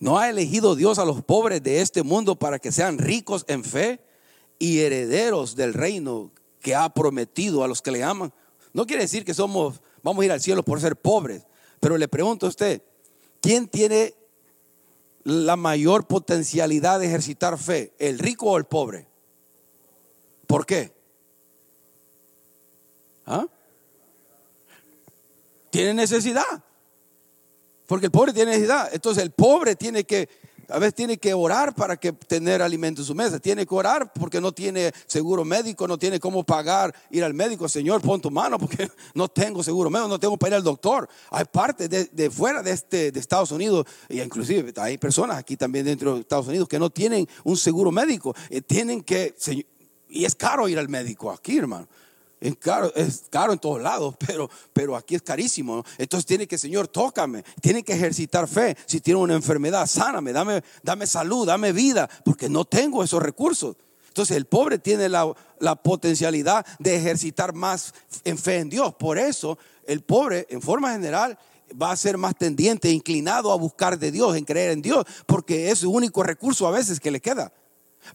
[0.01, 3.63] ¿no ha elegido Dios a los pobres de este mundo para que sean ricos en
[3.63, 4.01] fe
[4.59, 8.33] y herederos del reino que ha prometido a los que le aman?
[8.75, 11.47] No quiere decir que somos, vamos a ir al cielo por ser pobres,
[11.79, 12.81] pero le pregunto a usted,
[13.39, 14.13] ¿quién tiene
[15.23, 19.07] la mayor potencialidad de ejercitar fe, el rico o el pobre?
[20.45, 20.93] ¿Por qué?
[23.25, 23.47] ¿Ah?
[25.69, 26.43] Tiene necesidad.
[27.87, 28.89] Porque el pobre tiene necesidad.
[28.91, 30.27] Entonces el pobre tiene que
[30.69, 33.39] a veces tiene que orar para que tener alimento en su mesa.
[33.39, 37.69] Tiene que orar porque no tiene seguro médico, no tiene cómo pagar ir al médico.
[37.69, 41.07] Señor, pon tu mano porque no tengo seguro médico, no tengo para ir al doctor.
[41.29, 45.85] Hay partes de, fuera de, este, de Estados Unidos, y inclusive hay personas aquí también
[45.85, 48.35] dentro de Estados Unidos que no tienen un seguro médico.
[48.49, 49.35] Eh, tienen que,
[50.09, 51.87] y es caro ir al médico aquí, hermano.
[52.39, 55.83] Es caro, es caro en todos lados, pero, pero aquí es carísimo.
[55.97, 57.43] Entonces tiene que, Señor, tócame.
[57.61, 58.75] Tiene que ejercitar fe.
[58.85, 63.75] Si tiene una enfermedad, sáname, dame, dame salud, dame vida, porque no tengo esos recursos.
[64.07, 67.93] Entonces el pobre tiene la, la potencialidad de ejercitar más
[68.23, 68.95] en fe en Dios.
[68.95, 71.37] Por eso el pobre, en forma general,
[71.81, 75.71] va a ser más tendiente, inclinado a buscar de Dios, en creer en Dios, porque
[75.71, 77.51] es su único recurso a veces que le queda.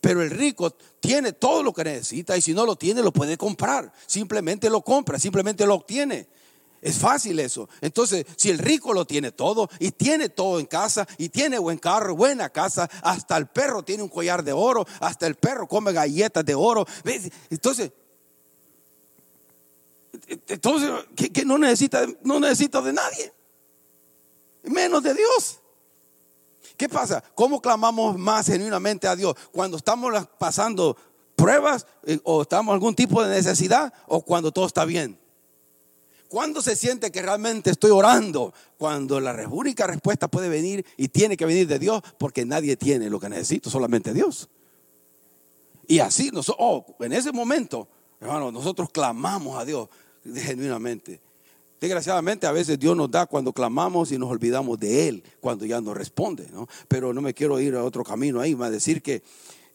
[0.01, 3.37] Pero el rico tiene todo lo que necesita y si no lo tiene lo puede
[3.37, 3.93] comprar.
[4.07, 6.29] Simplemente lo compra, simplemente lo obtiene.
[6.83, 7.69] Es fácil eso.
[7.83, 11.79] Entonces, si el rico lo tiene todo y tiene todo en casa y tiene buen
[11.79, 15.93] carro, buena casa, hasta el perro tiene un collar de oro, hasta el perro come
[15.93, 16.87] galletas de oro.
[17.51, 17.93] Entonces,
[20.49, 23.33] entonces que, no necesita, no necesita de nadie,
[24.63, 25.60] menos de Dios.
[26.81, 27.23] ¿Qué pasa?
[27.35, 29.35] ¿Cómo clamamos más genuinamente a Dios?
[29.53, 30.97] Cuando estamos pasando
[31.37, 35.19] pruebas eh, o estamos en algún tipo de necesidad o cuando todo está bien.
[36.31, 38.55] ¿Cuándo se siente que realmente estoy orando?
[38.79, 43.11] Cuando la única respuesta puede venir y tiene que venir de Dios porque nadie tiene
[43.11, 44.49] lo que necesito, solamente Dios.
[45.87, 47.89] Y así, oh, en ese momento,
[48.23, 49.87] hermano, nosotros clamamos a Dios
[50.25, 51.21] genuinamente.
[51.81, 55.81] Desgraciadamente a veces Dios nos da cuando clamamos y nos olvidamos de Él, cuando ya
[55.81, 56.69] nos responde, ¿no?
[56.89, 59.23] Pero no me quiero ir a otro camino ahí, a decir que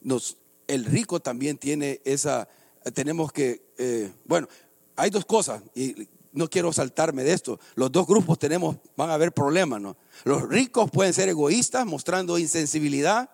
[0.01, 0.37] nos,
[0.67, 2.47] el rico también tiene esa,
[2.93, 4.47] tenemos que, eh, bueno,
[4.95, 7.59] hay dos cosas y no quiero saltarme de esto.
[7.73, 9.97] Los dos grupos tenemos, van a haber problemas, ¿no?
[10.25, 13.31] Los ricos pueden ser egoístas, mostrando insensibilidad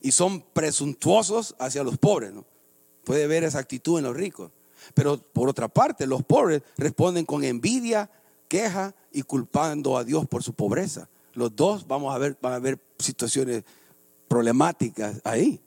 [0.00, 2.44] y son presuntuosos hacia los pobres, ¿no?
[3.04, 4.50] Puede ver esa actitud en los ricos.
[4.94, 8.10] Pero por otra parte, los pobres responden con envidia,
[8.48, 11.08] queja y culpando a Dios por su pobreza.
[11.34, 13.64] Los dos vamos a ver, van a haber situaciones
[14.28, 15.60] problemáticas ahí.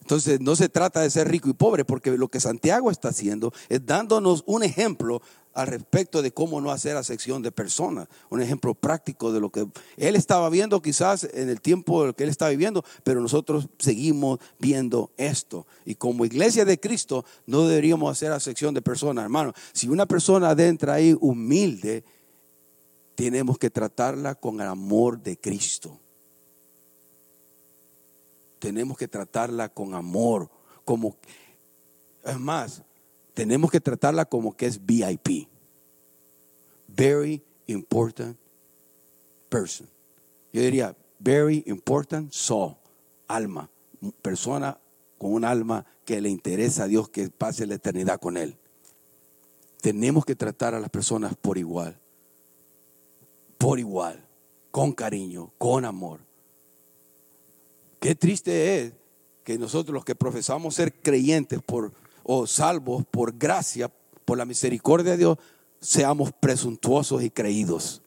[0.00, 3.52] Entonces no se trata de ser rico y pobre, porque lo que Santiago está haciendo
[3.68, 5.22] es dándonos un ejemplo
[5.54, 8.08] al respecto de cómo no hacer acepción de personas.
[8.30, 12.30] Un ejemplo práctico de lo que él estaba viendo quizás en el tiempo que él
[12.30, 15.66] estaba viviendo, pero nosotros seguimos viendo esto.
[15.84, 19.52] Y como iglesia de Cristo no deberíamos hacer acepción de personas, hermano.
[19.72, 22.04] Si una persona adentra ahí humilde,
[23.14, 25.98] tenemos que tratarla con el amor de Cristo.
[28.58, 30.48] Tenemos que tratarla con amor,
[30.84, 31.16] como
[32.24, 32.82] es más,
[33.34, 35.48] tenemos que tratarla como que es VIP.
[36.88, 38.36] Very important
[39.48, 39.88] person.
[40.52, 42.76] Yo diría, very important soul,
[43.28, 43.70] alma,
[44.20, 44.78] persona
[45.18, 48.56] con un alma que le interesa a Dios que pase la eternidad con Él.
[49.80, 51.98] Tenemos que tratar a las personas por igual,
[53.58, 54.24] por igual,
[54.70, 56.20] con cariño, con amor.
[58.00, 58.92] Qué triste es
[59.44, 61.92] que nosotros los que profesamos ser creyentes por
[62.24, 63.90] o salvos por gracia,
[64.24, 65.38] por la misericordia de Dios,
[65.80, 68.02] seamos presuntuosos y creídos.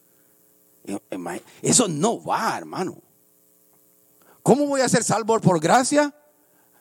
[1.62, 2.96] Eso no va, hermano.
[4.42, 6.14] ¿Cómo voy a ser salvo por gracia?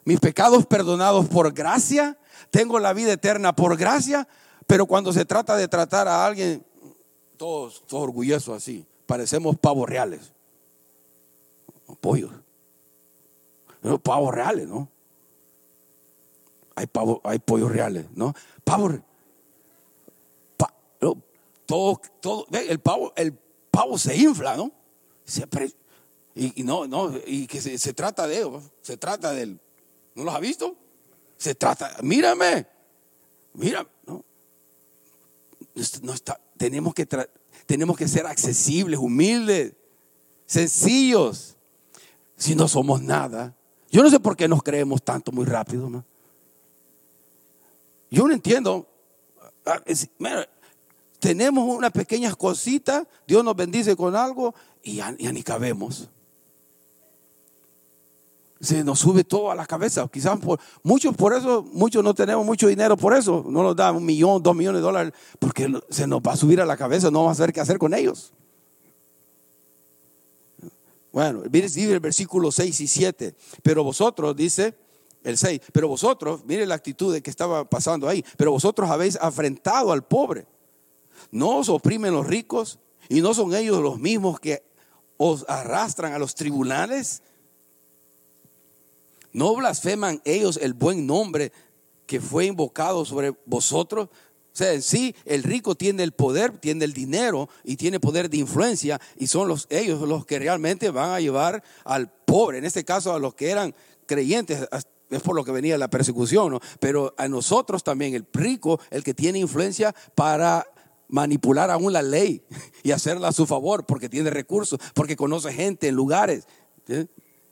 [0.04, 2.17] Mis pecados perdonados por gracia.
[2.52, 4.28] Tengo la vida eterna por gracia.
[4.67, 6.63] Pero cuando se trata de tratar a alguien,
[7.38, 10.32] todos, todos orgullosos así, parecemos pavos reales.
[12.00, 12.32] Pollos.
[14.04, 14.89] Pavos reales, ¿no?
[16.76, 18.34] Hay, pavo, hay pollos reales, ¿no?
[18.64, 19.00] Pavo,
[21.66, 23.34] todo, todo, el pavo, el
[23.72, 24.72] pavo se infla, ¿no?
[26.36, 28.48] y, no, no, y que se, trata de,
[28.82, 29.60] se trata del,
[30.14, 30.76] ¿no los ha visto?
[31.38, 32.68] Se trata, mírame,
[33.58, 34.24] Mira, no,
[36.02, 37.08] no está, tenemos que,
[37.66, 39.74] tenemos que ser accesibles, humildes,
[40.46, 41.56] sencillos.
[42.38, 43.56] Si no somos nada,
[43.90, 45.90] yo no sé por qué nos creemos tanto muy rápido.
[45.90, 46.04] ¿no?
[48.10, 48.88] Yo no entiendo.
[49.65, 49.82] Ah,
[51.20, 56.08] tenemos unas pequeñas cositas, Dios nos bendice con algo y ya, ni cabemos.
[58.62, 60.08] Se nos sube todo a la cabeza.
[60.08, 60.38] Quizás
[60.84, 63.44] muchos por eso, muchos no tenemos mucho dinero por eso.
[63.48, 66.62] No nos da un millón, dos millones de dólares, porque se nos va a subir
[66.62, 68.32] a la cabeza, no vamos a saber qué hacer con ellos.
[71.12, 73.36] Bueno, dice el versículo 6 y 7.
[73.63, 74.76] Pero vosotros, dice
[75.26, 79.18] el 6, pero vosotros, mire la actitud de que estaba pasando ahí, pero vosotros habéis
[79.18, 80.48] afrentado al pobre
[81.32, 84.64] no os oprimen los ricos y no son ellos los mismos que
[85.18, 87.22] os arrastran a los tribunales.
[89.32, 91.52] No blasfeman ellos el buen nombre
[92.06, 94.10] que fue invocado sobre vosotros.
[94.10, 98.30] O sea, en sí, el rico tiene el poder, tiene el dinero y tiene poder
[98.30, 102.66] de influencia y son los, ellos los que realmente van a llevar al pobre, en
[102.66, 104.66] este caso a los que eran creyentes,
[105.10, 106.60] es por lo que venía la persecución, ¿no?
[106.80, 110.65] pero a nosotros también, el rico, el que tiene influencia para
[111.08, 112.44] manipular aún la ley
[112.84, 116.48] y hacerla a su favor porque tiene recursos, porque conoce gente en lugares.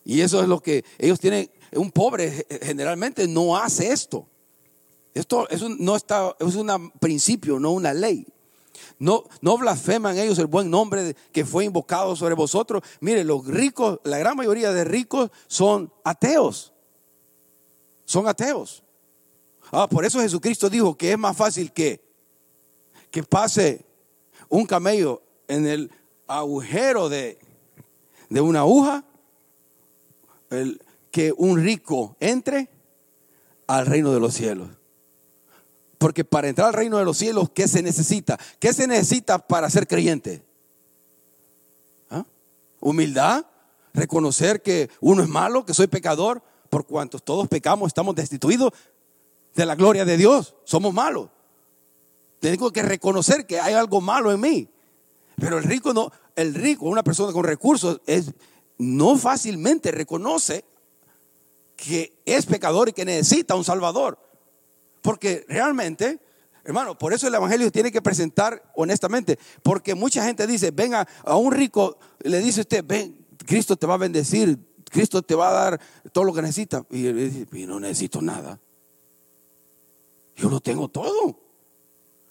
[0.03, 1.49] Y eso es lo que ellos tienen.
[1.73, 4.27] Un pobre generalmente no hace esto.
[5.13, 8.25] Esto es un, no está, es un principio, no una ley.
[8.97, 12.83] No, no blasfeman ellos el buen nombre que fue invocado sobre vosotros.
[13.01, 16.72] Mire, los ricos, la gran mayoría de ricos son ateos.
[18.05, 18.83] Son ateos.
[19.71, 22.03] Ah, por eso Jesucristo dijo que es más fácil que
[23.13, 23.85] que pase
[24.49, 25.91] un camello en el
[26.25, 27.37] agujero de,
[28.27, 29.05] de una aguja,
[30.49, 32.69] el, que un rico entre
[33.67, 34.67] al reino de los cielos.
[35.99, 38.39] Porque para entrar al reino de los cielos, ¿qué se necesita?
[38.59, 40.43] ¿Qué se necesita para ser creyente?
[42.09, 42.25] ¿Ah?
[42.79, 43.45] Humildad,
[43.93, 46.41] reconocer que uno es malo, que soy pecador,
[46.73, 48.73] por cuantos todos pecamos, estamos destituidos
[49.53, 51.29] de la gloria de Dios, somos malos.
[52.39, 54.67] Tengo que reconocer que hay algo malo en mí.
[55.35, 58.31] Pero el rico no, el rico, una persona con recursos, es,
[58.79, 60.65] no fácilmente reconoce
[61.75, 64.17] que es pecador y que necesita un salvador.
[65.03, 66.19] Porque realmente,
[66.63, 69.37] hermano, por eso el evangelio tiene que presentar honestamente.
[69.61, 73.93] Porque mucha gente dice, venga a un rico, le dice usted, ven, Cristo te va
[73.93, 74.57] a bendecir,
[74.89, 76.85] Cristo te va a dar todo lo que necesita.
[76.89, 78.59] Y él dice, no necesito nada.
[80.35, 81.43] Yo lo tengo todo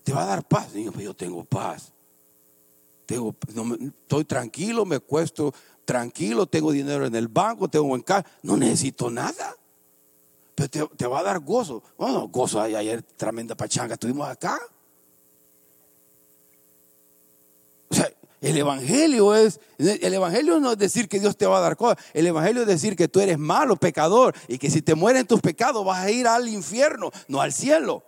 [0.03, 0.73] te va a dar paz.
[0.73, 1.93] Digo, pues yo tengo paz.
[3.07, 3.35] Tengo,
[3.81, 5.53] estoy tranquilo, me cuesto
[5.85, 9.57] tranquilo, tengo dinero en el banco, tengo en casa, no necesito nada.
[10.55, 11.83] Pero te, va a dar gozo.
[11.99, 14.59] Bueno, gozo ayer, tremenda pachanga, estuvimos acá.
[17.88, 18.11] O sea,
[18.43, 21.97] el evangelio es, el evangelio no es decir que Dios te va a dar cosas,
[22.13, 25.41] el evangelio es decir que tú eres malo, pecador, y que si te mueren tus
[25.41, 28.05] pecados vas a ir al infierno, no al cielo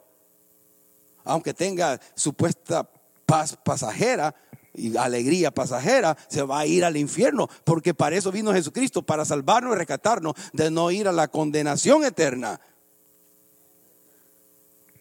[1.25, 2.89] aunque tenga supuesta
[3.27, 4.35] paz pasajera
[4.75, 9.25] y alegría pasajera, se va a ir al infierno, porque para eso vino Jesucristo, para
[9.25, 12.61] salvarnos y rescatarnos de no ir a la condenación eterna.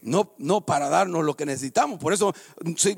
[0.04, 2.34] No, no para darnos lo que necesitamos, por eso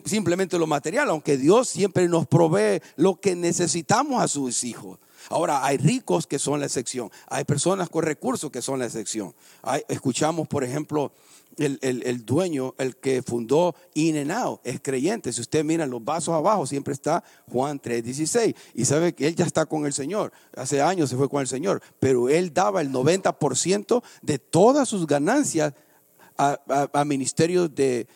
[0.04, 4.98] simplemente lo material, aunque Dios siempre nos provee lo que necesitamos a sus hijos.
[5.28, 9.34] Ahora, hay ricos que son la excepción, hay personas con recursos que son la excepción.
[9.88, 11.12] escuchamos, por ejemplo,
[11.56, 15.32] el, dueño, el que fundó Inenao, es creyente.
[15.32, 18.54] Si usted mira los vasos abajo, siempre está Juan 3:16.
[18.74, 20.32] Y sabe que él ya está con el Señor.
[20.54, 21.82] Hace años se fue con el Señor.
[21.98, 25.72] Pero él daba el 90% de todas sus ganancias
[26.38, 28.06] a, ministerios de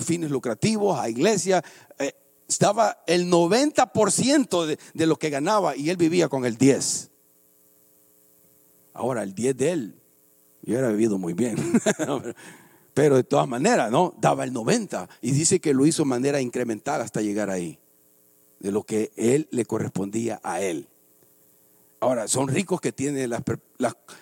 [0.00, 1.62] fines lucrativos, a iglesias.
[1.98, 2.12] Eh,
[2.48, 7.10] estaba el 90% de, de lo que ganaba y él vivía con el 10.
[8.94, 9.98] Ahora, el 10 de él
[10.62, 11.56] yo hubiera vivido muy bien.
[12.94, 14.14] Pero de todas maneras, ¿no?
[14.20, 17.78] Daba el 90 y dice que lo hizo de manera incremental hasta llegar ahí,
[18.58, 20.88] de lo que él le correspondía a él.
[22.00, 23.30] Ahora, son ricos que tienen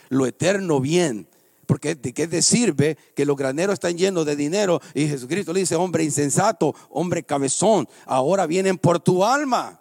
[0.09, 1.27] lo eterno bien,
[1.67, 5.61] porque de qué te sirve que los graneros están llenos de dinero y Jesucristo le
[5.61, 9.81] dice, hombre insensato, hombre cabezón, ahora vienen por tu alma.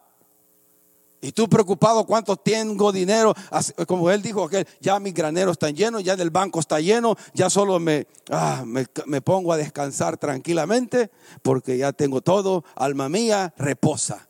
[1.26, 3.34] Y tú preocupado cuánto tengo dinero,
[3.88, 4.48] como él dijo,
[4.80, 7.80] ya mis graneros están llenos, ya el banco está lleno, ya solo
[8.30, 11.10] ah, me, me, pongo a descansar tranquilamente
[11.42, 14.28] porque ya tengo todo, alma mía, reposa.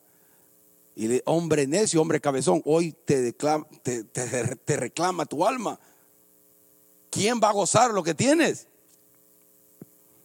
[0.94, 3.34] Y hombre necio, hombre cabezón, hoy te,
[3.82, 5.78] te, te reclama tu alma.
[7.16, 8.66] ¿Quién va a gozar lo que tienes?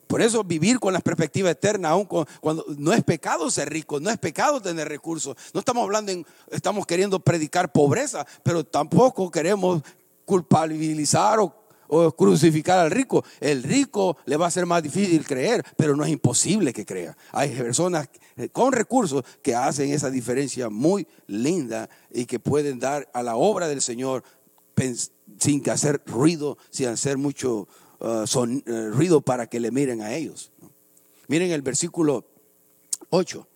[0.07, 4.09] Por eso vivir con la perspectiva eterna, aún cuando no es pecado ser rico, no
[4.09, 5.37] es pecado tener recursos.
[5.53, 9.81] No estamos hablando, en, estamos queriendo predicar pobreza, pero tampoco queremos
[10.25, 11.61] culpabilizar o
[11.93, 13.23] o crucificar al rico.
[13.41, 17.17] El rico le va a ser más difícil creer, pero no es imposible que crea.
[17.33, 18.07] Hay personas
[18.53, 23.67] con recursos que hacen esa diferencia muy linda y que pueden dar a la obra
[23.67, 24.23] del Señor
[25.41, 27.67] sin hacer ruido, sin hacer mucho
[27.99, 30.51] uh, uh, ruido para que le miren a ellos.
[31.27, 32.25] Miren el versículo
[33.09, 33.47] 8.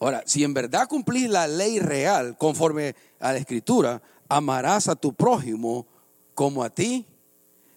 [0.00, 5.14] Ahora, si en verdad cumplís la ley real conforme a la escritura, amarás a tu
[5.14, 5.86] prójimo
[6.34, 7.06] como a ti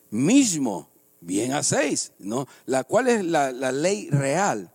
[0.09, 0.89] mismo,
[1.19, 2.47] bien hacéis, ¿no?
[2.65, 4.71] La cual es la, ley real.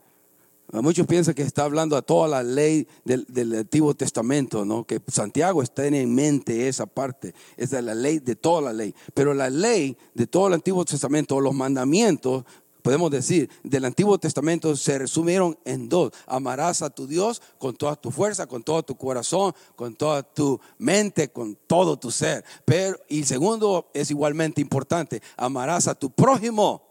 [0.72, 3.26] Muchos piensan que está hablando a toda la ley del,
[3.58, 4.84] Antiguo Testamento, ¿no?
[4.84, 8.94] Que Santiago está en mente esa parte, es la ley de toda la ley.
[9.12, 12.44] Pero la ley de todo el Antiguo Testamento, los mandamientos,
[12.82, 16.12] podemos decir, del Antiguo Testamento se resumieron en dos.
[16.26, 20.60] Amarás a tu Dios con toda tu fuerza, con todo tu corazón, con toda tu
[20.78, 22.44] mente, con todo tu ser.
[22.64, 26.89] Pero, y segundo es igualmente importante, amarás a tu prójimo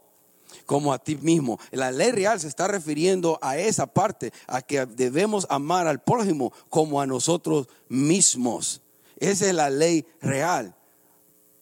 [0.66, 1.58] como a ti mismo.
[1.70, 6.52] La ley real se está refiriendo a esa parte, a que debemos amar al prójimo
[6.68, 8.82] como a nosotros mismos.
[9.18, 10.74] Esa es la ley real.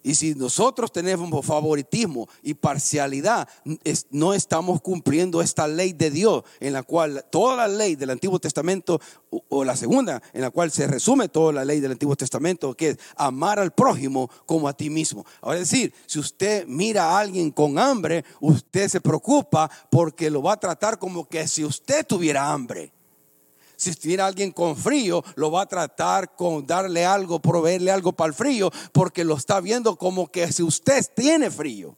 [0.09, 3.47] Y si nosotros tenemos favoritismo y parcialidad,
[4.11, 8.39] no estamos cumpliendo esta ley de Dios, en la cual toda la ley del Antiguo
[8.39, 9.03] Testamento,
[9.51, 12.89] o la segunda, en la cual se resume toda la ley del Antiguo Testamento, que
[12.89, 15.27] es amar al prójimo como a ti mismo.
[15.43, 20.43] Ahora es decir, si usted mira a alguien con hambre, usted se preocupa porque lo
[20.43, 22.95] va a tratar como que si usted tuviera hambre.
[23.79, 28.27] Si estuviera alguien con frío, lo va a tratar con darle algo, proveerle algo para
[28.27, 31.97] el frío, porque lo está viendo como que si usted tiene frío.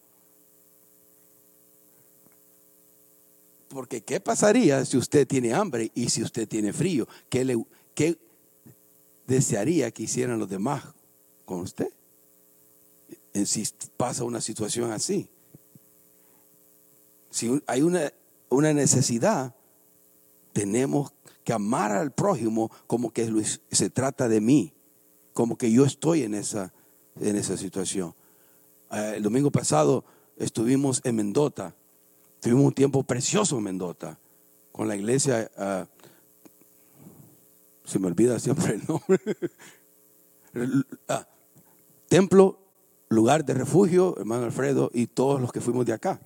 [3.69, 7.09] Porque ¿qué pasaría si usted tiene hambre y si usted tiene frío?
[7.31, 7.57] ¿Qué, le,
[7.95, 8.19] qué
[9.27, 10.85] desearía que hicieran los demás
[11.47, 11.89] con usted?
[13.47, 13.67] Si
[13.97, 15.31] pasa una situación así.
[17.31, 18.13] Si hay una,
[18.51, 19.55] una necesidad,
[20.53, 21.13] tenemos
[21.45, 23.31] que amar al prójimo como que
[23.71, 24.73] se trata de mí,
[25.33, 26.73] como que yo estoy en esa,
[27.21, 28.15] en esa situación.
[28.91, 30.05] Eh, el domingo pasado
[30.37, 31.75] estuvimos en Mendota,
[32.41, 34.19] tuvimos un tiempo precioso en Mendota,
[34.73, 35.87] con la iglesia, uh,
[37.85, 39.21] se me olvida siempre el nombre,
[41.09, 41.27] ah,
[42.09, 42.59] templo,
[43.09, 46.21] lugar de refugio, hermano Alfredo, y todos los que fuimos de acá.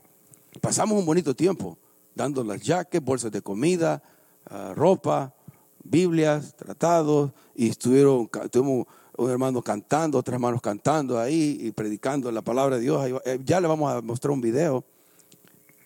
[0.61, 1.79] Pasamos un bonito tiempo,
[2.15, 4.03] dando las jaques, bolsas de comida,
[4.47, 5.35] Ah, ropa,
[5.83, 8.87] Biblias, tratados, y estuvieron, tuvimos
[9.17, 13.23] un hermano cantando, otros hermanos cantando ahí y predicando la palabra de Dios.
[13.25, 14.85] Eh, ya le vamos a mostrar un video.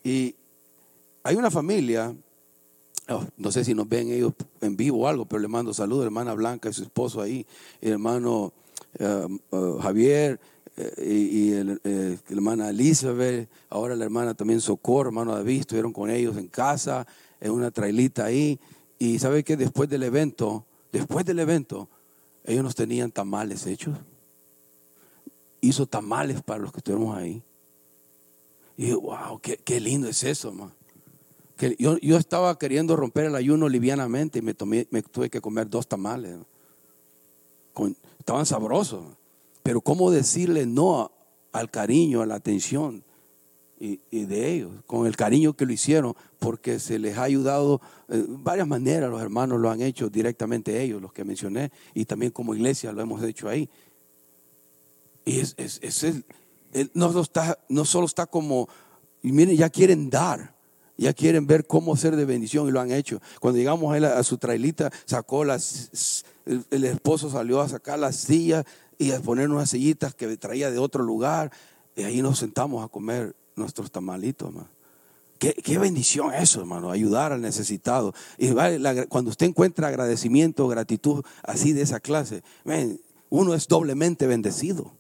[0.03, 0.35] Y
[1.23, 2.15] hay una familia,
[3.11, 6.05] oh, no sé si nos ven ellos en vivo o algo, pero le mando saludos,
[6.05, 7.47] hermana Blanca y su esposo ahí,
[7.81, 8.53] el hermano
[8.99, 10.41] eh, eh, Javier
[10.97, 16.47] y, la hermana Elizabeth, ahora la hermana también Socorro, hermano David, estuvieron con ellos en
[16.47, 17.05] casa
[17.41, 18.59] en una trailita ahí.
[18.99, 21.89] Y sabe que después del evento, después del evento,
[22.45, 23.97] ellos nos tenían tamales hechos.
[25.61, 27.43] Hizo tamales para los que estuvimos ahí.
[28.77, 30.73] Y wow, qué, lindo es eso, man.
[31.57, 35.41] Que yo, yo, estaba queriendo romper el ayuno livianamente y me, tomé, me tuve que
[35.41, 36.39] comer dos tamales.
[38.19, 39.05] estaban sabrosos.
[39.65, 41.11] Pero ¿cómo decirle no
[41.53, 43.03] al cariño, a la atención
[43.81, 48.25] y, de ellos, con el cariño que lo hicieron, porque se les ha ayudado eh,
[48.27, 52.55] varias maneras, los hermanos lo han hecho directamente ellos, los que mencioné, y también como
[52.55, 53.71] iglesia lo hemos hecho ahí.
[55.25, 56.25] Y es, es,
[56.95, 58.69] no, está, no solo está como,
[59.23, 60.57] miren, ya quieren dar,
[60.97, 63.21] ya quieren ver cómo ser de bendición y lo han hecho.
[63.41, 68.17] Cuando llegamos a, a su trailita, sacó las, el, el, esposo salió a sacar las
[68.17, 68.65] sillas
[68.99, 71.53] y a poner unas sillitas que traía de otro lugar,
[71.95, 74.79] y ahí nos sentamos a comer nuestros tamalitos, hermano.
[75.39, 78.13] Qué, bendición eso, hermano, ayudar al necesitado.
[78.39, 78.51] Y
[79.09, 82.43] cuando usted encuentra agradecimiento, gratitud así de esa clase,
[83.31, 84.93] uno es doblemente bendecido.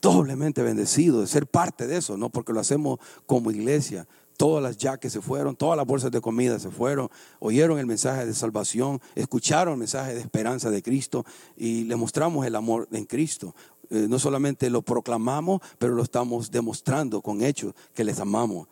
[0.00, 2.30] Doblemente bendecido de ser parte de eso, ¿no?
[2.30, 4.06] Porque lo hacemos como iglesia.
[4.36, 7.10] Todas las yaques se fueron, todas las bolsas de comida se fueron,
[7.40, 11.26] oyeron el mensaje de salvación, escucharon el mensaje de esperanza de Cristo
[11.56, 13.56] y le mostramos el amor en Cristo.
[13.90, 18.68] Eh, no solamente lo proclamamos, pero lo estamos demostrando con hechos que les amamos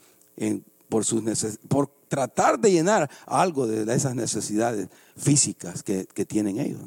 [0.88, 1.22] por, sus
[1.68, 6.80] por tratar de llenar algo de esas necesidades físicas que, tienen ellos.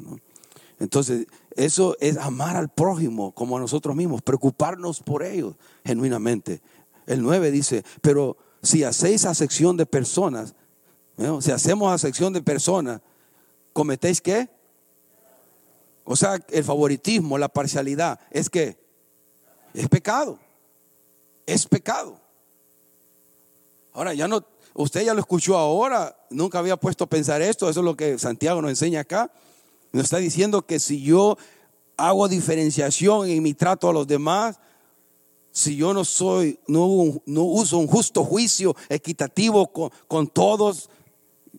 [0.78, 1.26] Entonces,
[1.56, 6.62] eso es amar al prójimo como a nosotros mismos, preocuparnos por ellos genuinamente.
[7.06, 10.54] El 9 dice, pero si hacéis acepción de personas,
[11.40, 13.00] si hacemos acepción de personas,
[13.72, 14.48] ¿cometéis qué?
[16.12, 18.76] O sea, el favoritismo, la parcialidad, es que
[19.72, 20.40] es pecado.
[21.46, 22.20] Es pecado.
[23.92, 24.44] Ahora, ya no,
[24.74, 28.18] usted ya lo escuchó ahora, nunca había puesto a pensar esto, eso es lo que
[28.18, 29.30] Santiago nos enseña acá.
[29.92, 31.38] Nos está diciendo que si yo
[31.96, 34.58] hago diferenciación en mi trato a los demás,
[35.52, 40.90] si yo no soy, no, uso un justo juicio equitativo con, con, todos,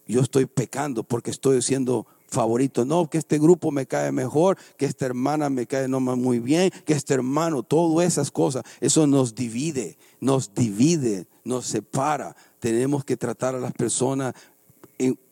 [0.05, 2.85] yo estoy pecando porque estoy siendo favorito.
[2.85, 6.71] No, que este grupo me cae mejor, que esta hermana me cae no muy bien,
[6.85, 12.35] que este hermano, todas esas cosas, eso nos divide, nos divide, nos separa.
[12.59, 14.33] Tenemos que tratar a las personas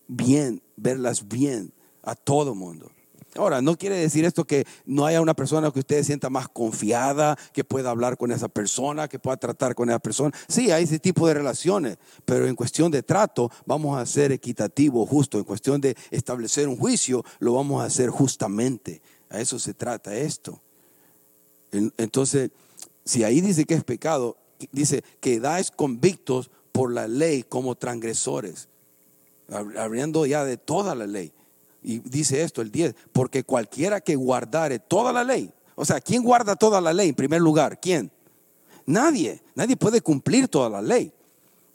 [0.08, 1.72] bien, verlas bien,
[2.04, 2.92] a todo mundo.
[3.40, 7.38] Ahora, no quiere decir esto que no haya una persona que usted sienta más confiada,
[7.54, 10.38] que pueda hablar con esa persona, que pueda tratar con esa persona.
[10.50, 15.06] Sí, hay ese tipo de relaciones, pero en cuestión de trato vamos a ser equitativo,
[15.06, 15.38] justo.
[15.38, 19.02] En cuestión de establecer un juicio, lo vamos a hacer justamente.
[19.30, 20.60] A eso se trata esto.
[21.72, 22.52] Entonces,
[23.06, 24.36] si ahí dice que es pecado,
[24.74, 28.68] dice que dais convictos por la ley como transgresores,
[29.48, 31.32] hablando ya de toda la ley.
[31.82, 36.24] Y dice esto, el 10, porque cualquiera que guardare toda la ley, o sea, ¿quién
[36.24, 37.80] guarda toda la ley en primer lugar?
[37.80, 38.12] ¿Quién?
[38.86, 41.14] Nadie, nadie puede cumplir toda la ley.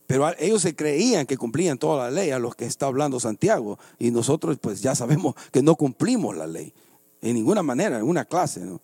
[0.07, 3.79] Pero ellos se creían que cumplían toda la ley a los que está hablando Santiago.
[3.99, 6.75] Y nosotros pues ya sabemos que no cumplimos la ley.
[7.23, 8.61] En ninguna manera, en una clase.
[8.61, 8.83] ¿no?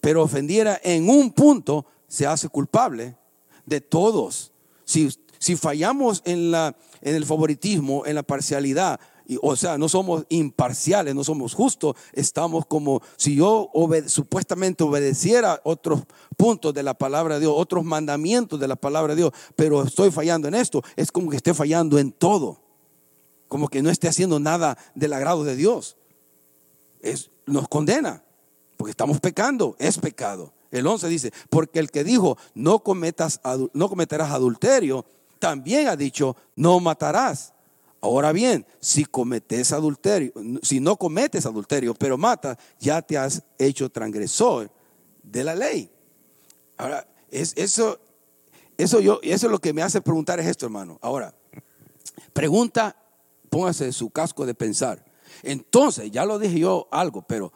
[0.00, 3.16] Pero ofendiera en un punto, se hace culpable
[3.64, 4.52] de todos.
[4.84, 8.98] Si, si fallamos en, la, en el favoritismo, en la parcialidad,
[9.40, 13.70] o sea, no somos imparciales, no somos justos, estamos como si yo
[14.06, 16.02] supuestamente obedeciera otros
[16.36, 20.10] puntos de la palabra de Dios, otros mandamientos de la palabra de Dios, pero estoy
[20.10, 22.60] fallando en esto, es como que esté fallando en todo,
[23.48, 25.96] como que no esté haciendo nada del agrado de Dios.
[27.00, 28.24] Es, nos condena,
[28.76, 30.52] porque estamos pecando, es pecado.
[30.70, 33.40] El 11 dice, porque el que dijo, no, cometas,
[33.74, 35.04] no cometerás adulterio,
[35.38, 37.52] también ha dicho, no matarás.
[38.04, 40.32] Ahora bien, si cometes adulterio,
[40.62, 44.72] si no cometes adulterio, pero matas, ya te has hecho transgresor
[45.22, 45.88] de la ley.
[46.76, 48.00] Ahora, es, eso,
[48.76, 50.98] eso, yo, eso es lo que me hace preguntar es esto, hermano.
[51.00, 51.32] Ahora,
[52.32, 52.96] pregunta,
[53.48, 55.04] póngase su casco de pensar.
[55.44, 57.52] Entonces, ya lo dije yo algo, pero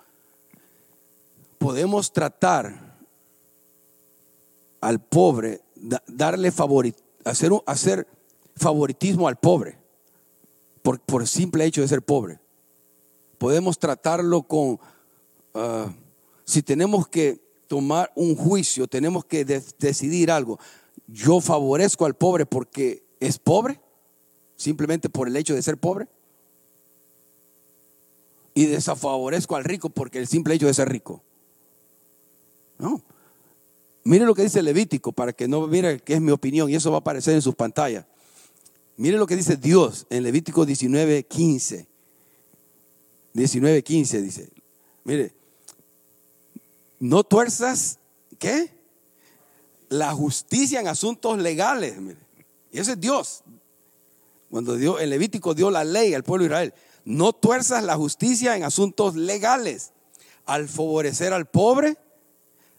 [1.59, 3.01] podemos tratar
[4.81, 5.63] al pobre,
[6.07, 6.87] darle favor,
[7.25, 8.07] hacer, hacer
[8.55, 9.86] favoritismo al pobre
[10.87, 12.39] por, por simple hecho de ser pobre.
[13.39, 14.79] Podemos tratarlo con,
[15.53, 15.93] ah,
[16.45, 20.61] si tenemos que tomar un juicio, tenemos que decidir algo.
[21.09, 23.81] Yo favorezco al pobre porque es pobre,
[24.55, 26.07] simplemente por el hecho de ser pobre.
[28.55, 31.21] Y desafavorezco al rico porque el simple hecho de ser rico.
[32.79, 33.03] No.
[34.05, 36.93] Mire lo que dice Levítico para que no mire que es mi opinión y eso
[36.93, 38.07] va a aparecer en sus pantallas.
[38.97, 41.87] Mire lo que dice Dios en Levítico 19, 15.
[43.35, 44.49] 19, 15 dice.
[45.05, 45.35] Mire,
[46.99, 47.99] no tuerzas,
[48.39, 48.71] ¿qué?
[49.91, 52.01] La justicia en asuntos legales.
[52.01, 52.19] Mire.
[52.73, 53.43] Y ese es Dios.
[54.51, 56.75] Cuando Dios, en Levítico dio la ley al pueblo de Israel.
[57.05, 59.93] No tuerzas la justicia en asuntos legales
[60.47, 61.99] al favorecer al pobre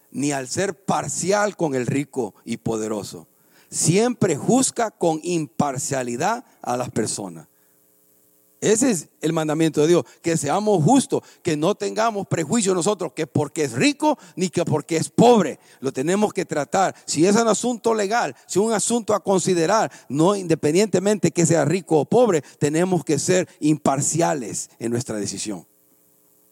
[0.09, 3.27] ni al ser parcial con el rico y poderoso
[3.69, 7.47] siempre juzga con imparcialidad a las personas.
[8.59, 13.27] Ese es el mandamiento de Dios, que seamos justos, que no tengamos prejuicio nosotros, que
[13.27, 15.59] porque es rico ni que porque es pobre.
[15.79, 16.95] Lo tenemos que tratar.
[17.05, 21.65] Si es un asunto legal, si es un asunto a considerar, no independientemente que sea
[21.65, 25.67] rico o pobre, tenemos que ser imparciales en nuestra decisión,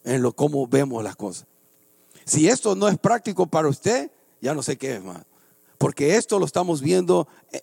[0.04, 1.46] en lo cómo vemos las cosas.
[2.24, 5.24] Si esto no es práctico para usted, ya no sé qué es más.
[5.78, 7.60] Porque esto lo estamos viendo eh,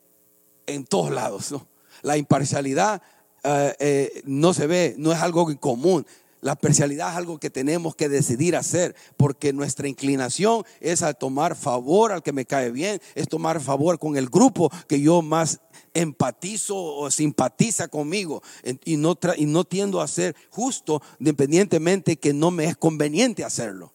[0.67, 1.53] en todos lados.
[2.01, 3.01] La imparcialidad
[3.43, 6.05] eh, eh, no se ve, no es algo común.
[6.41, 11.55] La parcialidad es algo que tenemos que decidir hacer, porque nuestra inclinación es a tomar
[11.55, 15.61] favor al que me cae bien, es tomar favor con el grupo que yo más
[15.93, 18.43] empatizo o simpatiza conmigo
[18.83, 23.92] y no, y no tiendo a ser justo independientemente que no me es conveniente hacerlo.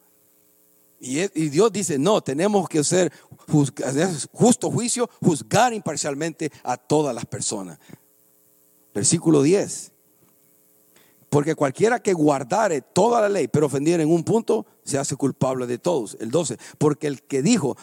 [1.01, 3.13] Y, Dios dice, no, tenemos que hacer
[4.33, 7.79] justo juicio, juzgar imparcialmente a todas las personas.
[8.93, 9.93] Versículo 10.
[11.31, 15.67] Porque cualquiera que guardare toda la ley, pero ofendiera en un punto, se hace culpable
[15.67, 16.17] de todos.
[16.21, 16.59] El 12.
[16.79, 17.77] Porque el que dijo,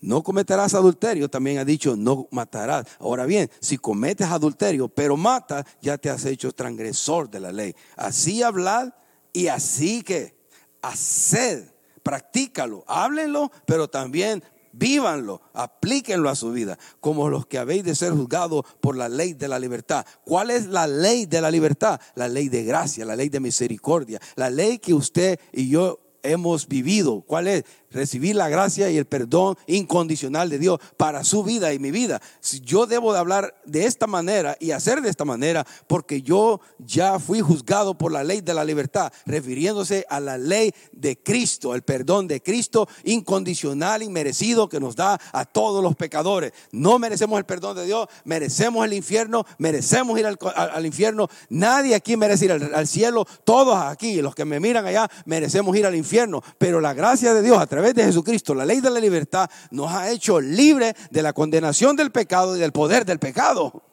[0.00, 2.86] no cometerás adulterio, también ha dicho, no matarás.
[2.98, 7.74] Ahora bien, si cometes adulterio, pero matas, ya te has hecho transgresor de la ley.
[7.96, 8.90] Así hablad
[9.32, 10.36] y así que
[10.82, 11.68] haced,
[12.08, 14.42] practícalo, háblenlo, pero también
[14.72, 19.34] vívanlo, aplíquenlo a su vida, como los que habéis de ser juzgados por la ley
[19.34, 20.06] de la libertad.
[20.24, 22.00] ¿Cuál es la ley de la libertad?
[22.14, 26.66] La ley de gracia, la ley de misericordia, la ley que usted y yo hemos
[26.66, 27.20] vivido.
[27.20, 27.64] ¿Cuál es?
[27.90, 32.20] Recibir la gracia y el perdón incondicional de Dios para su vida y mi vida.
[32.62, 37.18] Yo debo de hablar de esta manera y hacer de esta manera porque yo ya
[37.18, 41.82] fui juzgado por la ley de la libertad, refiriéndose a la ley de Cristo, el
[41.82, 46.52] perdón de Cristo incondicional y merecido que nos da a todos los pecadores.
[46.72, 51.28] No merecemos el perdón de Dios, merecemos el infierno, merecemos ir al, infierno.
[51.48, 55.76] Nadie aquí merece ir al, al cielo, todos aquí, los que me miran allá, merecemos
[55.76, 58.90] ir al infierno, pero la gracia de Dios a través de Jesucristo, la ley de
[58.90, 63.18] la libertad, nos ha hecho libre de la condenación del pecado y del poder del
[63.18, 63.87] pecado.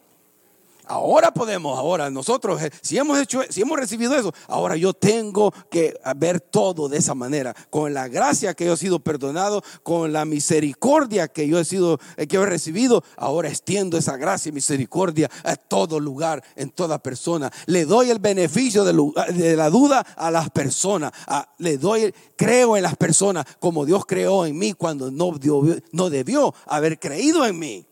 [0.88, 5.52] Ahora podemos, ahora nosotros, eh, si hemos hecho, si hemos recibido eso, ahora yo tengo
[5.70, 10.14] que ver todo de esa manera, con la gracia que yo he sido perdonado, con
[10.14, 14.54] la misericordia que yo he sido, eh, que he recibido, ahora extiendo esa gracia y
[14.54, 17.52] misericordia a todo lugar, en toda persona.
[17.66, 21.12] Le doy el beneficio de, la duda a las personas,
[21.58, 27.00] le doy, creo en las personas como Dios creó en mí cuando no debió haber
[27.00, 27.88] creído en mí.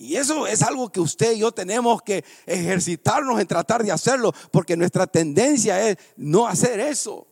[0.00, 4.32] Y eso es algo que usted y yo tenemos que ejercitarnos en tratar de hacerlo,
[4.50, 7.26] porque nuestra tendencia es no hacer eso.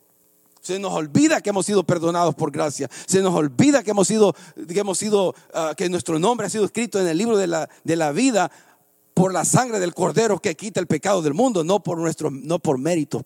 [0.60, 2.90] Se nos olvida que hemos sido perdonados por gracia.
[3.06, 4.34] Se nos olvida que hemos sido,
[4.66, 4.82] que
[5.54, 8.50] ah, nuestro nombre ha sido escrito en el libro de la, de la vida
[9.14, 12.58] por la sangre del cordero que quita el pecado del mundo, no por nuestros, no
[12.58, 13.22] por méritos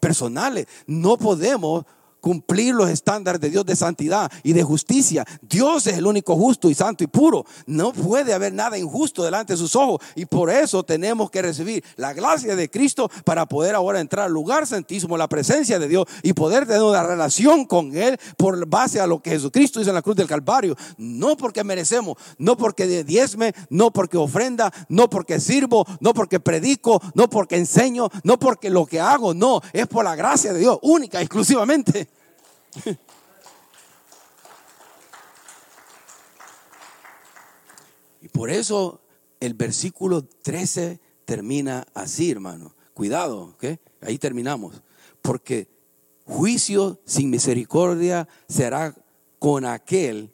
[0.00, 0.66] personales.
[0.88, 1.84] No podemos
[2.20, 5.24] cumplir los estándares de Dios de santidad y de justicia.
[5.42, 7.44] Dios es el único justo y santo y puro.
[7.66, 11.84] No puede haber nada injusto delante de sus ojos y por eso tenemos que recibir
[11.96, 16.06] la gracia de Cristo para poder ahora entrar al lugar santísimo, la presencia de Dios
[16.22, 19.96] y poder tener una relación con Él por base a lo que Jesucristo hizo en
[19.96, 20.76] la cruz del Calvario.
[20.98, 27.00] No porque merecemos, no porque diezme, no porque ofrenda, no porque sirvo, no porque predico,
[27.14, 30.78] no porque enseño, no porque lo que hago, no, es por la gracia de Dios,
[30.82, 32.09] única, exclusivamente.
[38.22, 39.00] y por eso
[39.40, 42.74] el versículo 13 termina así, hermano.
[42.94, 43.64] Cuidado, ¿ok?
[44.02, 44.82] Ahí terminamos.
[45.22, 45.68] Porque
[46.24, 48.94] juicio sin misericordia será
[49.38, 50.32] con aquel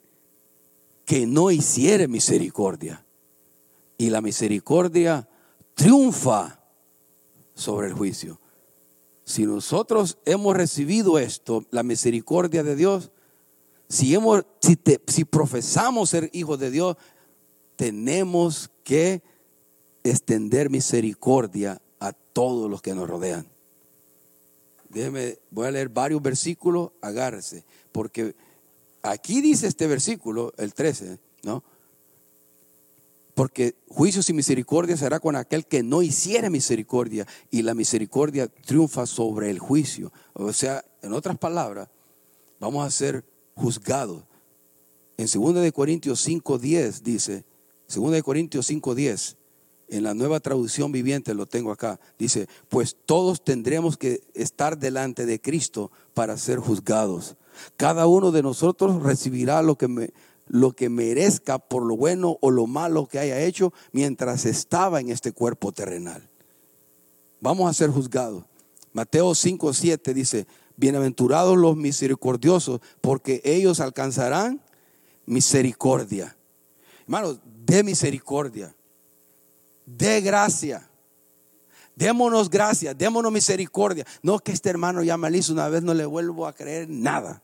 [1.05, 3.05] que no hiciere misericordia.
[3.97, 5.27] Y la misericordia
[5.73, 6.59] triunfa
[7.53, 8.39] sobre el juicio.
[9.27, 13.11] Si nosotros hemos recibido esto, la misericordia de Dios,
[13.89, 16.95] si, hemos, si, profesamos ser hijos de Dios,
[17.75, 19.21] tenemos que
[20.05, 23.45] extender misericordia a todos los que nos rodean.
[24.87, 28.33] Déjeme, voy a leer varios versículos, agárrese, porque
[29.01, 31.65] aquí dice este versículo, el 13, ¿no?
[33.37, 39.05] Porque juicio sin misericordia será con aquel que no hiciera misericordia y la misericordia triunfa
[39.05, 40.11] sobre el juicio.
[40.33, 41.87] O sea, en otras palabras,
[42.59, 43.23] vamos a ser
[43.53, 44.23] juzgados.
[45.17, 47.45] En 2 de Corintios 5:10 dice,
[47.93, 49.35] 2 de Corintios 5:10
[49.87, 51.99] en la nueva traducción viviente lo tengo acá.
[52.17, 57.35] Dice, pues todos tendremos que estar delante de Cristo para ser juzgados.
[57.75, 60.09] Cada uno de nosotros recibirá lo que me,
[60.47, 65.09] lo que merezca por lo bueno o lo malo que haya hecho mientras estaba en
[65.09, 66.29] este cuerpo terrenal.
[67.39, 68.43] Vamos a ser juzgados.
[68.93, 74.61] Mateo 5, 7 dice, bienaventurados los misericordiosos, porque ellos alcanzarán
[75.25, 76.35] misericordia.
[77.03, 78.75] Hermanos, de misericordia,
[79.85, 80.89] de gracia.
[81.95, 84.05] Démonos gracia, démonos misericordia.
[84.21, 87.41] No que este hermano ya me hizo una vez, no le vuelvo a creer nada.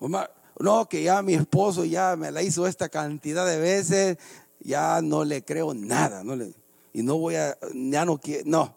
[0.00, 4.18] No, que ya mi esposo ya me la hizo esta cantidad de veces,
[4.60, 6.24] ya no le creo nada.
[6.24, 6.54] No le,
[6.92, 8.76] y no voy a, ya no quiero, no.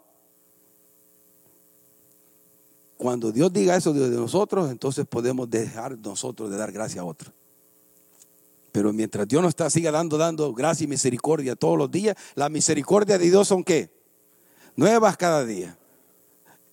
[2.97, 7.33] Cuando Dios diga eso de nosotros, entonces podemos dejar nosotros de dar gracia a otros.
[8.73, 12.49] Pero mientras Dios nos está, siga dando, dando gracia y misericordia todos los días, la
[12.49, 13.89] misericordia de Dios son qué?
[14.75, 15.78] Nuevas cada día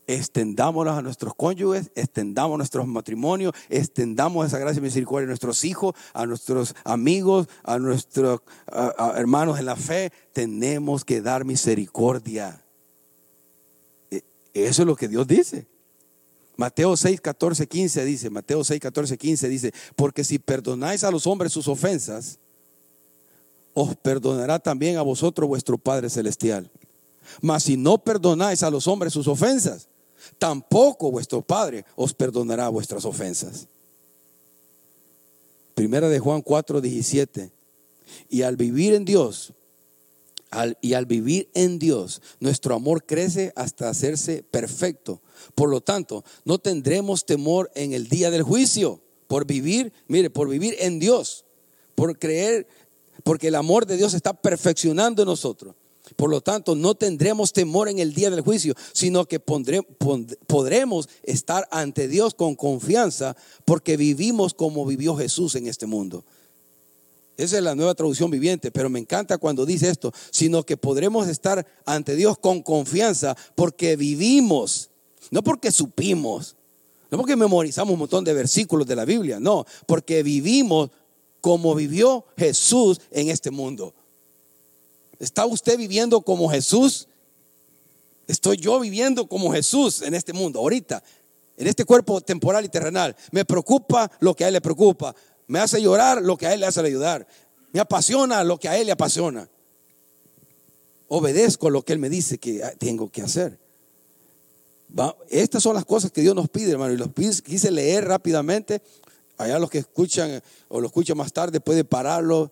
[0.06, 5.94] extendámonos a nuestros cónyuges, extendamos nuestros matrimonios, extendamos esa gracia y misericordia a nuestros hijos,
[6.12, 8.40] a nuestros amigos, a nuestros
[9.16, 10.12] hermanos en la fe.
[10.32, 12.62] Tenemos que dar misericordia.
[14.10, 14.22] E,
[14.54, 15.66] eso es lo que Dios dice.
[16.56, 21.26] Mateo 6, 14, 15 dice, Mateo 6, 14, 15 dice, porque si perdonáis a los
[21.26, 22.38] hombres sus ofensas,
[23.74, 26.70] os perdonará también a vosotros vuestro Padre Celestial.
[27.42, 29.88] Mas si no perdonáis a los hombres sus ofensas,
[30.38, 33.68] tampoco vuestro Padre os perdonará vuestras ofensas.
[35.74, 37.50] Primera de Juan 4, 17.
[38.30, 39.52] Y al vivir en Dios,
[40.80, 45.20] y al vivir en Dios, nuestro amor crece hasta hacerse perfecto.
[45.54, 50.48] Por lo tanto, no tendremos temor en el día del juicio por vivir, mire, por
[50.48, 51.44] vivir en Dios,
[51.94, 52.66] por creer,
[53.24, 55.74] porque el amor de Dios está perfeccionando en nosotros.
[56.16, 61.68] Por lo tanto, no tendremos temor en el día del juicio, sino que podremos estar
[61.70, 63.36] ante Dios con confianza
[63.66, 66.24] porque vivimos como vivió Jesús en este mundo.
[67.36, 71.28] Esa es la nueva traducción viviente, pero me encanta cuando dice esto, sino que podremos
[71.28, 74.88] estar ante Dios con confianza porque vivimos,
[75.30, 76.56] no porque supimos,
[77.10, 80.90] no porque memorizamos un montón de versículos de la Biblia, no, porque vivimos
[81.42, 83.92] como vivió Jesús en este mundo.
[85.18, 87.08] ¿Está usted viviendo como Jesús?
[88.26, 91.02] Estoy yo viviendo como Jesús en este mundo, ahorita,
[91.56, 93.16] en este cuerpo temporal y terrenal.
[93.30, 95.14] Me preocupa lo que a Él le preocupa.
[95.46, 97.26] Me hace llorar lo que a Él le hace ayudar.
[97.72, 99.48] Me apasiona lo que a Él le apasiona.
[101.08, 103.58] Obedezco lo que Él me dice que tengo que hacer.
[105.30, 106.92] estas son las cosas que Dios nos pide, hermano.
[106.92, 107.10] Y los
[107.42, 108.82] quise leer rápidamente.
[109.38, 112.50] Allá los que escuchan o lo escuchan más tarde puede pararlo.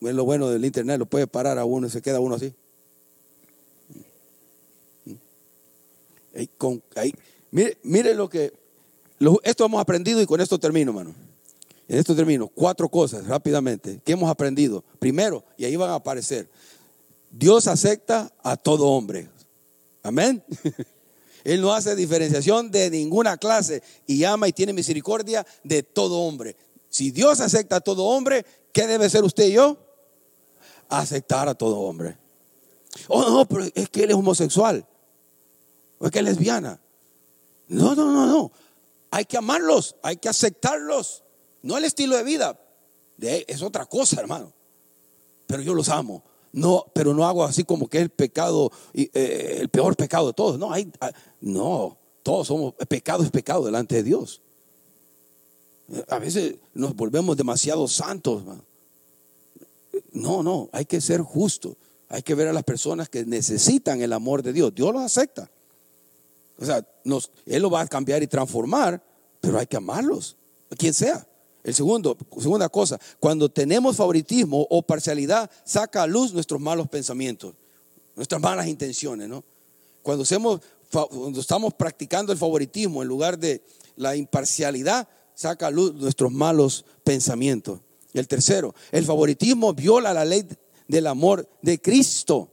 [0.00, 2.52] Es lo bueno del internet, lo puede parar a uno y se queda uno así.
[7.50, 8.52] mire, mire lo que
[9.42, 11.14] esto hemos aprendido y con esto termino, hermano.
[11.88, 12.48] En esto termino.
[12.48, 14.84] Cuatro cosas rápidamente que hemos aprendido.
[14.98, 16.48] Primero, y ahí van a aparecer.
[17.30, 19.28] Dios acepta a todo hombre.
[20.02, 20.42] Amén.
[21.44, 26.56] Él no hace diferenciación de ninguna clase y ama y tiene misericordia de todo hombre.
[26.88, 29.78] Si Dios acepta a todo hombre, ¿qué debe ser usted y yo?
[30.88, 32.16] Aceptar a todo hombre.
[33.08, 34.86] Oh, no, pero es que él es homosexual.
[35.98, 36.80] O es que es lesbiana.
[37.68, 38.52] No, no, no, no.
[39.10, 41.22] Hay que amarlos, hay que aceptarlos.
[41.62, 42.58] No el estilo de vida,
[43.18, 44.52] es otra cosa, hermano.
[45.46, 46.22] Pero yo los amo.
[46.52, 50.32] No, pero no hago así como que es el pecado, eh, el peor pecado de
[50.32, 50.58] todos.
[50.58, 54.40] No, hay, ah, no, todos somos, pecado es pecado delante de Dios.
[56.08, 58.42] A veces nos volvemos demasiado santos.
[60.16, 61.76] No, no, hay que ser justo.
[62.08, 64.74] Hay que ver a las personas que necesitan el amor de Dios.
[64.74, 65.50] Dios los acepta.
[66.58, 69.02] O sea, nos, Él lo va a cambiar y transformar,
[69.40, 70.36] pero hay que amarlos,
[70.78, 71.26] quien sea.
[71.62, 77.54] El segundo, segunda cosa, cuando tenemos favoritismo o parcialidad, saca a luz nuestros malos pensamientos,
[78.14, 79.44] nuestras malas intenciones, ¿no?
[80.02, 80.60] Cuando, hacemos,
[80.90, 83.62] cuando estamos practicando el favoritismo en lugar de
[83.96, 87.80] la imparcialidad, saca a luz nuestros malos pensamientos.
[88.16, 90.46] El tercero, el favoritismo viola la ley
[90.88, 92.50] del amor de Cristo.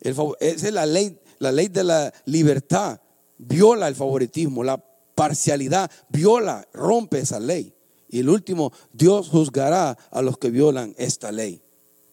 [0.00, 3.00] esa es la ley, la ley de la libertad.
[3.36, 4.82] Viola el favoritismo, la
[5.14, 7.74] parcialidad, viola, rompe esa ley.
[8.08, 11.60] Y el último, Dios juzgará a los que violan esta ley.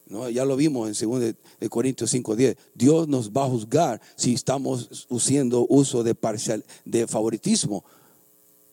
[0.07, 0.29] ¿No?
[0.29, 2.57] Ya lo vimos en 2 de Corintios 5:10.
[2.75, 7.85] Dios nos va a juzgar si estamos haciendo uso de, parcial, de favoritismo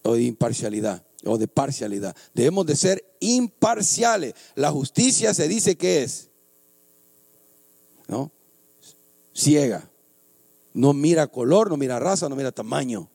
[0.03, 2.17] o de imparcialidad o de parcialidad.
[2.35, 4.35] Debemos de ser imparciales.
[4.55, 6.29] La justicia se dice que es,
[8.09, 8.31] ¿no?
[9.35, 9.89] Ciega.
[10.73, 13.09] No mira color, no mira raza, no mira tamaño,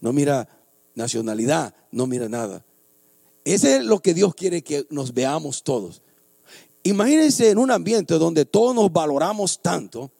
[0.00, 0.48] no mira
[0.94, 2.64] nacionalidad, no mira nada.
[3.44, 6.02] Ese es lo que Dios quiere que nos veamos todos.
[6.84, 10.10] Imagínense en un ambiente donde todos nos valoramos tanto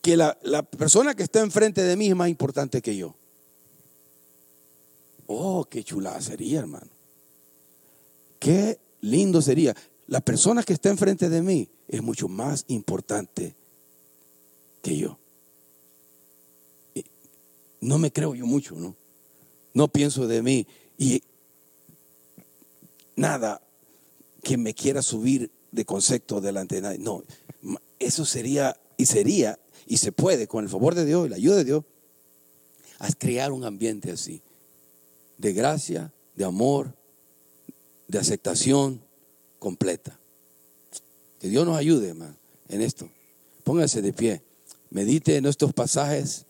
[0.00, 3.14] que la, persona que está enfrente de mí es más importante que yo.
[5.26, 6.90] Oh, qué chulada sería, hermano.
[8.38, 9.74] Qué lindo sería.
[10.06, 13.56] La persona que está enfrente de mí es mucho más importante
[14.82, 15.18] que yo.
[17.80, 18.96] No me creo yo mucho, ¿no?
[19.74, 20.66] No pienso de mí.
[20.96, 21.22] Y
[23.16, 23.60] nada
[24.42, 26.98] que me quiera subir de concepto delante de nadie.
[26.98, 27.22] No,
[27.98, 31.56] eso sería y sería y se puede con el favor de Dios y la ayuda
[31.56, 31.84] de Dios
[32.98, 34.40] a crear un ambiente así
[35.38, 36.94] de gracia, de amor,
[38.08, 39.02] de aceptación
[39.58, 40.18] completa.
[41.40, 42.14] Que Dios nos ayude,
[42.68, 43.10] en esto.
[43.64, 44.42] Póngase de pie.
[44.90, 46.46] Medite en estos pasajes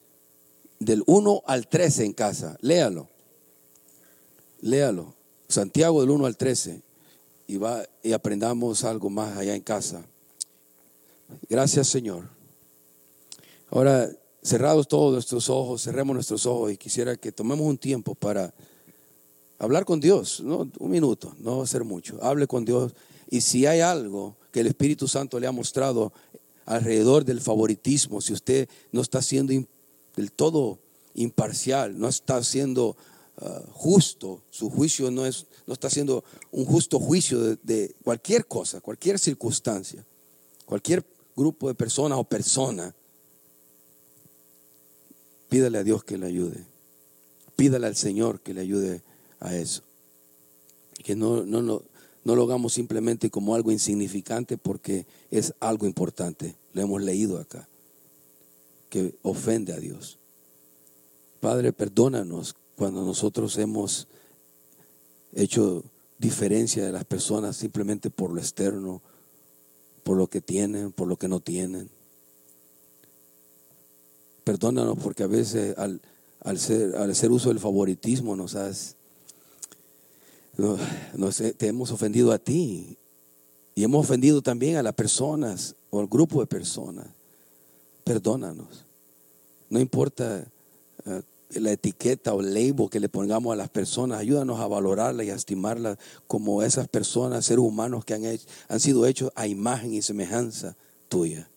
[0.79, 2.57] del 1 al 13 en casa.
[2.61, 3.09] Léalo.
[4.61, 5.15] Léalo.
[5.49, 6.83] Santiago del 1 al 13
[7.47, 10.05] y, va, y aprendamos algo más allá en casa.
[11.49, 12.29] Gracias Señor.
[13.71, 14.11] Ahora,
[14.43, 18.55] cerrados todos nuestros ojos, cerremos nuestros ojos y quisiera que tomemos un tiempo para
[19.59, 22.19] hablar con Dios, no un minuto, no va a ser mucho.
[22.23, 22.93] Hable con Dios
[23.31, 26.13] y si hay algo que el Espíritu Santo le ha mostrado
[26.65, 29.53] alrededor del favoritismo, si usted no está siendo
[30.17, 30.79] del todo
[31.15, 32.97] imparcial, no está siendo
[33.39, 38.47] ah, justo, su juicio no, es, no está siendo un justo juicio de, de cualquier
[38.47, 40.05] cosa, cualquier circunstancia,
[40.65, 41.05] cualquier
[41.37, 42.95] grupo de personas o persona,
[45.49, 46.65] pídale a Dios que le ayude.
[47.55, 49.03] Pídale al Señor que le ayude
[49.41, 49.83] a eso.
[51.03, 51.83] Que no, no, no,
[52.25, 56.57] no lo hagamos simplemente como algo insignificante porque es algo importante.
[56.73, 57.69] Lo hemos leído acá.
[58.91, 60.19] Que ofende a Dios.
[61.41, 64.09] Padre, perdónanos cuando nosotros hemos
[65.35, 65.85] hecho
[66.19, 69.03] diferencia de las personas simplemente por lo externo,
[70.03, 71.91] por lo que tienen, por lo que no tienen.
[74.45, 76.01] Perdónanos porque a veces al,
[76.41, 78.97] al, ser, al hacer uso del favoritismo nos has
[80.57, 82.97] nos, te hemos ofendido a ti
[83.75, 87.07] y hemos ofendido también a las personas o al grupo de personas.
[88.05, 88.87] Perdónanos.
[89.69, 90.47] No importa
[91.05, 95.27] eh, la etiqueta o el label que le pongamos a las personas, ayúdanos a valorarlas
[95.27, 98.23] y a estimarlas como esas personas, seres humanos que han,
[98.69, 100.77] han sido hechos a imagen y semejanza
[101.09, 101.49] tuya.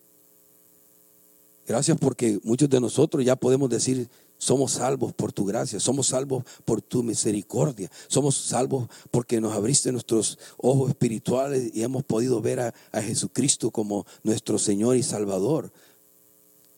[1.67, 6.45] Gracias porque muchos de nosotros ya podemos decir, somos salvos por tu gracia, somos salvos
[6.63, 12.61] por tu misericordia, somos salvos porque nos abriste nuestros ojos espirituales y hemos podido ver
[12.61, 15.71] a, Jesucristo como nuestro Señor y Salvador.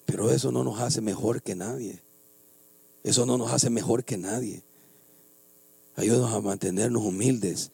[0.06, 2.02] Pero eso no nos hace mejor que nadie.
[3.04, 4.64] Eso no nos hace mejor que nadie.
[5.96, 7.70] Ayúdanos a mantenernos humildes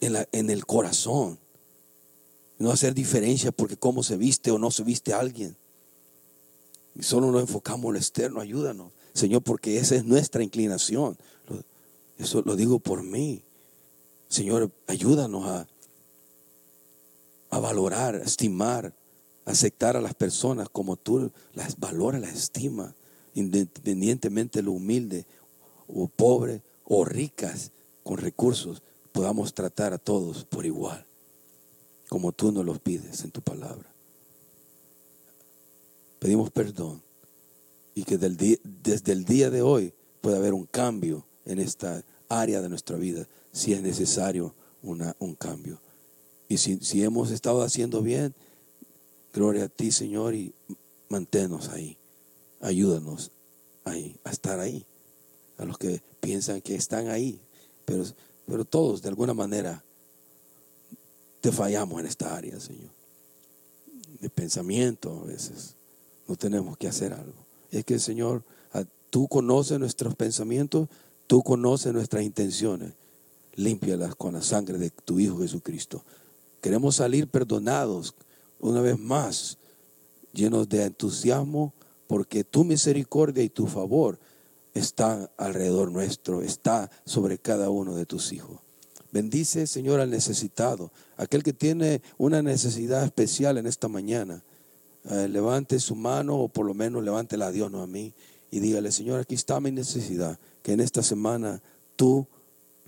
[0.00, 1.38] en, la, en el corazón.
[2.58, 5.56] No hacer diferencia porque cómo se viste o no se viste alguien.
[6.98, 11.16] Y solo nos enfocamos en lo externo, ayúdanos, Señor, porque esa es nuestra inclinación.
[12.18, 13.42] Eso lo digo por mí.
[14.28, 15.66] Señor, ayúdanos a,
[17.50, 18.94] a valorar, a estimar,
[19.44, 22.94] aceptar a las personas como tú las valoras, las estimas,
[23.34, 25.26] independientemente de lo humilde
[25.88, 27.72] o pobre o ricas
[28.02, 28.82] con recursos,
[29.12, 31.06] podamos tratar a todos por igual,
[32.08, 33.95] como tú nos los pides en tu palabra
[36.18, 37.02] pedimos perdón
[37.94, 42.68] y que desde el día de hoy pueda haber un cambio en esta área de
[42.68, 45.80] nuestra vida, si es necesario un cambio.
[46.48, 48.34] Y si, si hemos estado haciendo bien,
[49.32, 50.52] gloria a ti, Señor, y
[51.08, 51.96] manténnos ahí.
[52.60, 53.30] Ayúdanos
[53.84, 54.84] ahí, a estar ahí.
[55.56, 57.40] A los que piensan que están ahí,
[57.84, 58.04] pero,
[58.46, 59.82] pero todos de alguna manera
[61.40, 62.90] te fallamos en esta área, Señor.
[64.20, 65.75] De pensamiento a veces
[66.26, 67.46] no tenemos que hacer algo.
[67.70, 68.42] Es que, Señor,
[69.10, 70.88] tú conoces nuestros pensamientos,
[71.26, 72.92] tú conoces nuestras intenciones.
[73.54, 76.04] Límpialas con la sangre de tu Hijo Jesucristo.
[76.60, 78.14] Queremos salir perdonados
[78.60, 79.58] una vez más,
[80.32, 81.72] llenos de entusiasmo,
[82.06, 84.18] porque tu misericordia y tu favor
[84.74, 88.60] están alrededor nuestro, está sobre cada uno de tus hijos.
[89.12, 94.42] Bendice, Señor, al necesitado, aquel que tiene una necesidad especial en esta mañana.
[95.08, 98.12] Eh, levante su mano o por lo menos levántela a Dios, no a mí,
[98.50, 101.62] y dígale, Señor, aquí está mi necesidad, que en esta semana
[101.94, 102.26] tú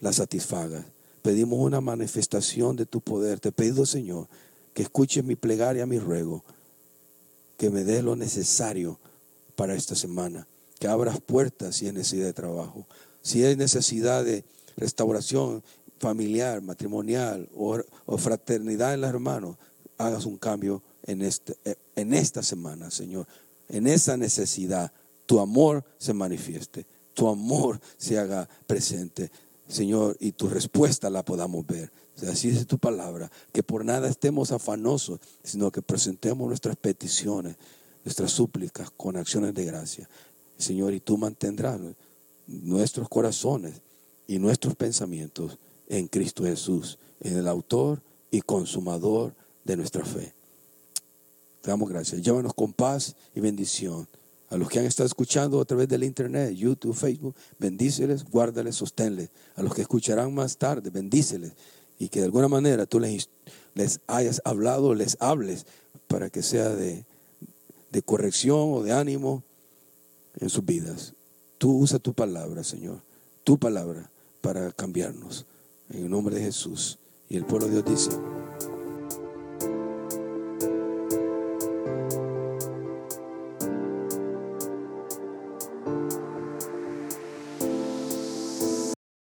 [0.00, 0.84] la satisfagas.
[1.22, 3.38] Pedimos una manifestación de tu poder.
[3.38, 4.28] Te pido, Señor,
[4.74, 6.44] que escuches mi plegaria, mi ruego,
[7.56, 8.98] que me des lo necesario
[9.54, 10.46] para esta semana,
[10.78, 12.86] que abras puertas si hay necesidad de trabajo,
[13.22, 14.44] si hay necesidad de
[14.76, 15.62] restauración
[15.98, 19.56] familiar, matrimonial o, o fraternidad en los hermanos,
[19.98, 23.26] hagas un cambio en, este, eh, en esta semana, Señor.
[23.68, 24.92] En esa necesidad,
[25.26, 29.30] tu amor se manifieste, tu amor se haga presente,
[29.66, 31.90] Señor, y tu respuesta la podamos ver.
[32.30, 37.56] Así dice tu palabra, que por nada estemos afanosos, sino que presentemos nuestras peticiones,
[38.04, 40.09] nuestras súplicas con acciones de gracia.
[40.59, 41.80] Señor, y tú mantendrás
[42.46, 43.80] nuestros corazones
[44.26, 49.34] y nuestros pensamientos en Cristo Jesús, en el autor y consumador
[49.64, 50.38] de nuestra fe.
[51.61, 52.22] Te damos gracias.
[52.22, 54.09] Llévanos con paz y bendición.
[54.50, 59.30] A los que han estado escuchando a través del internet, YouTube, Facebook, bendíceles, guárdales, sosténles.
[59.56, 61.52] A los que escucharán más tarde, bendíceles.
[61.98, 63.28] Y que de alguna manera tú les,
[63.74, 65.66] les hayas hablado, les hables
[66.06, 67.04] para que sea de,
[67.90, 69.42] de corrección o de ánimo
[70.40, 71.14] en sus vidas.
[71.59, 73.02] Tú usa tu palabra, Señor,
[73.44, 75.44] tu palabra para cambiarnos.
[75.90, 76.98] En el nombre de Jesús.
[77.28, 78.11] Y el pueblo de Dios dice.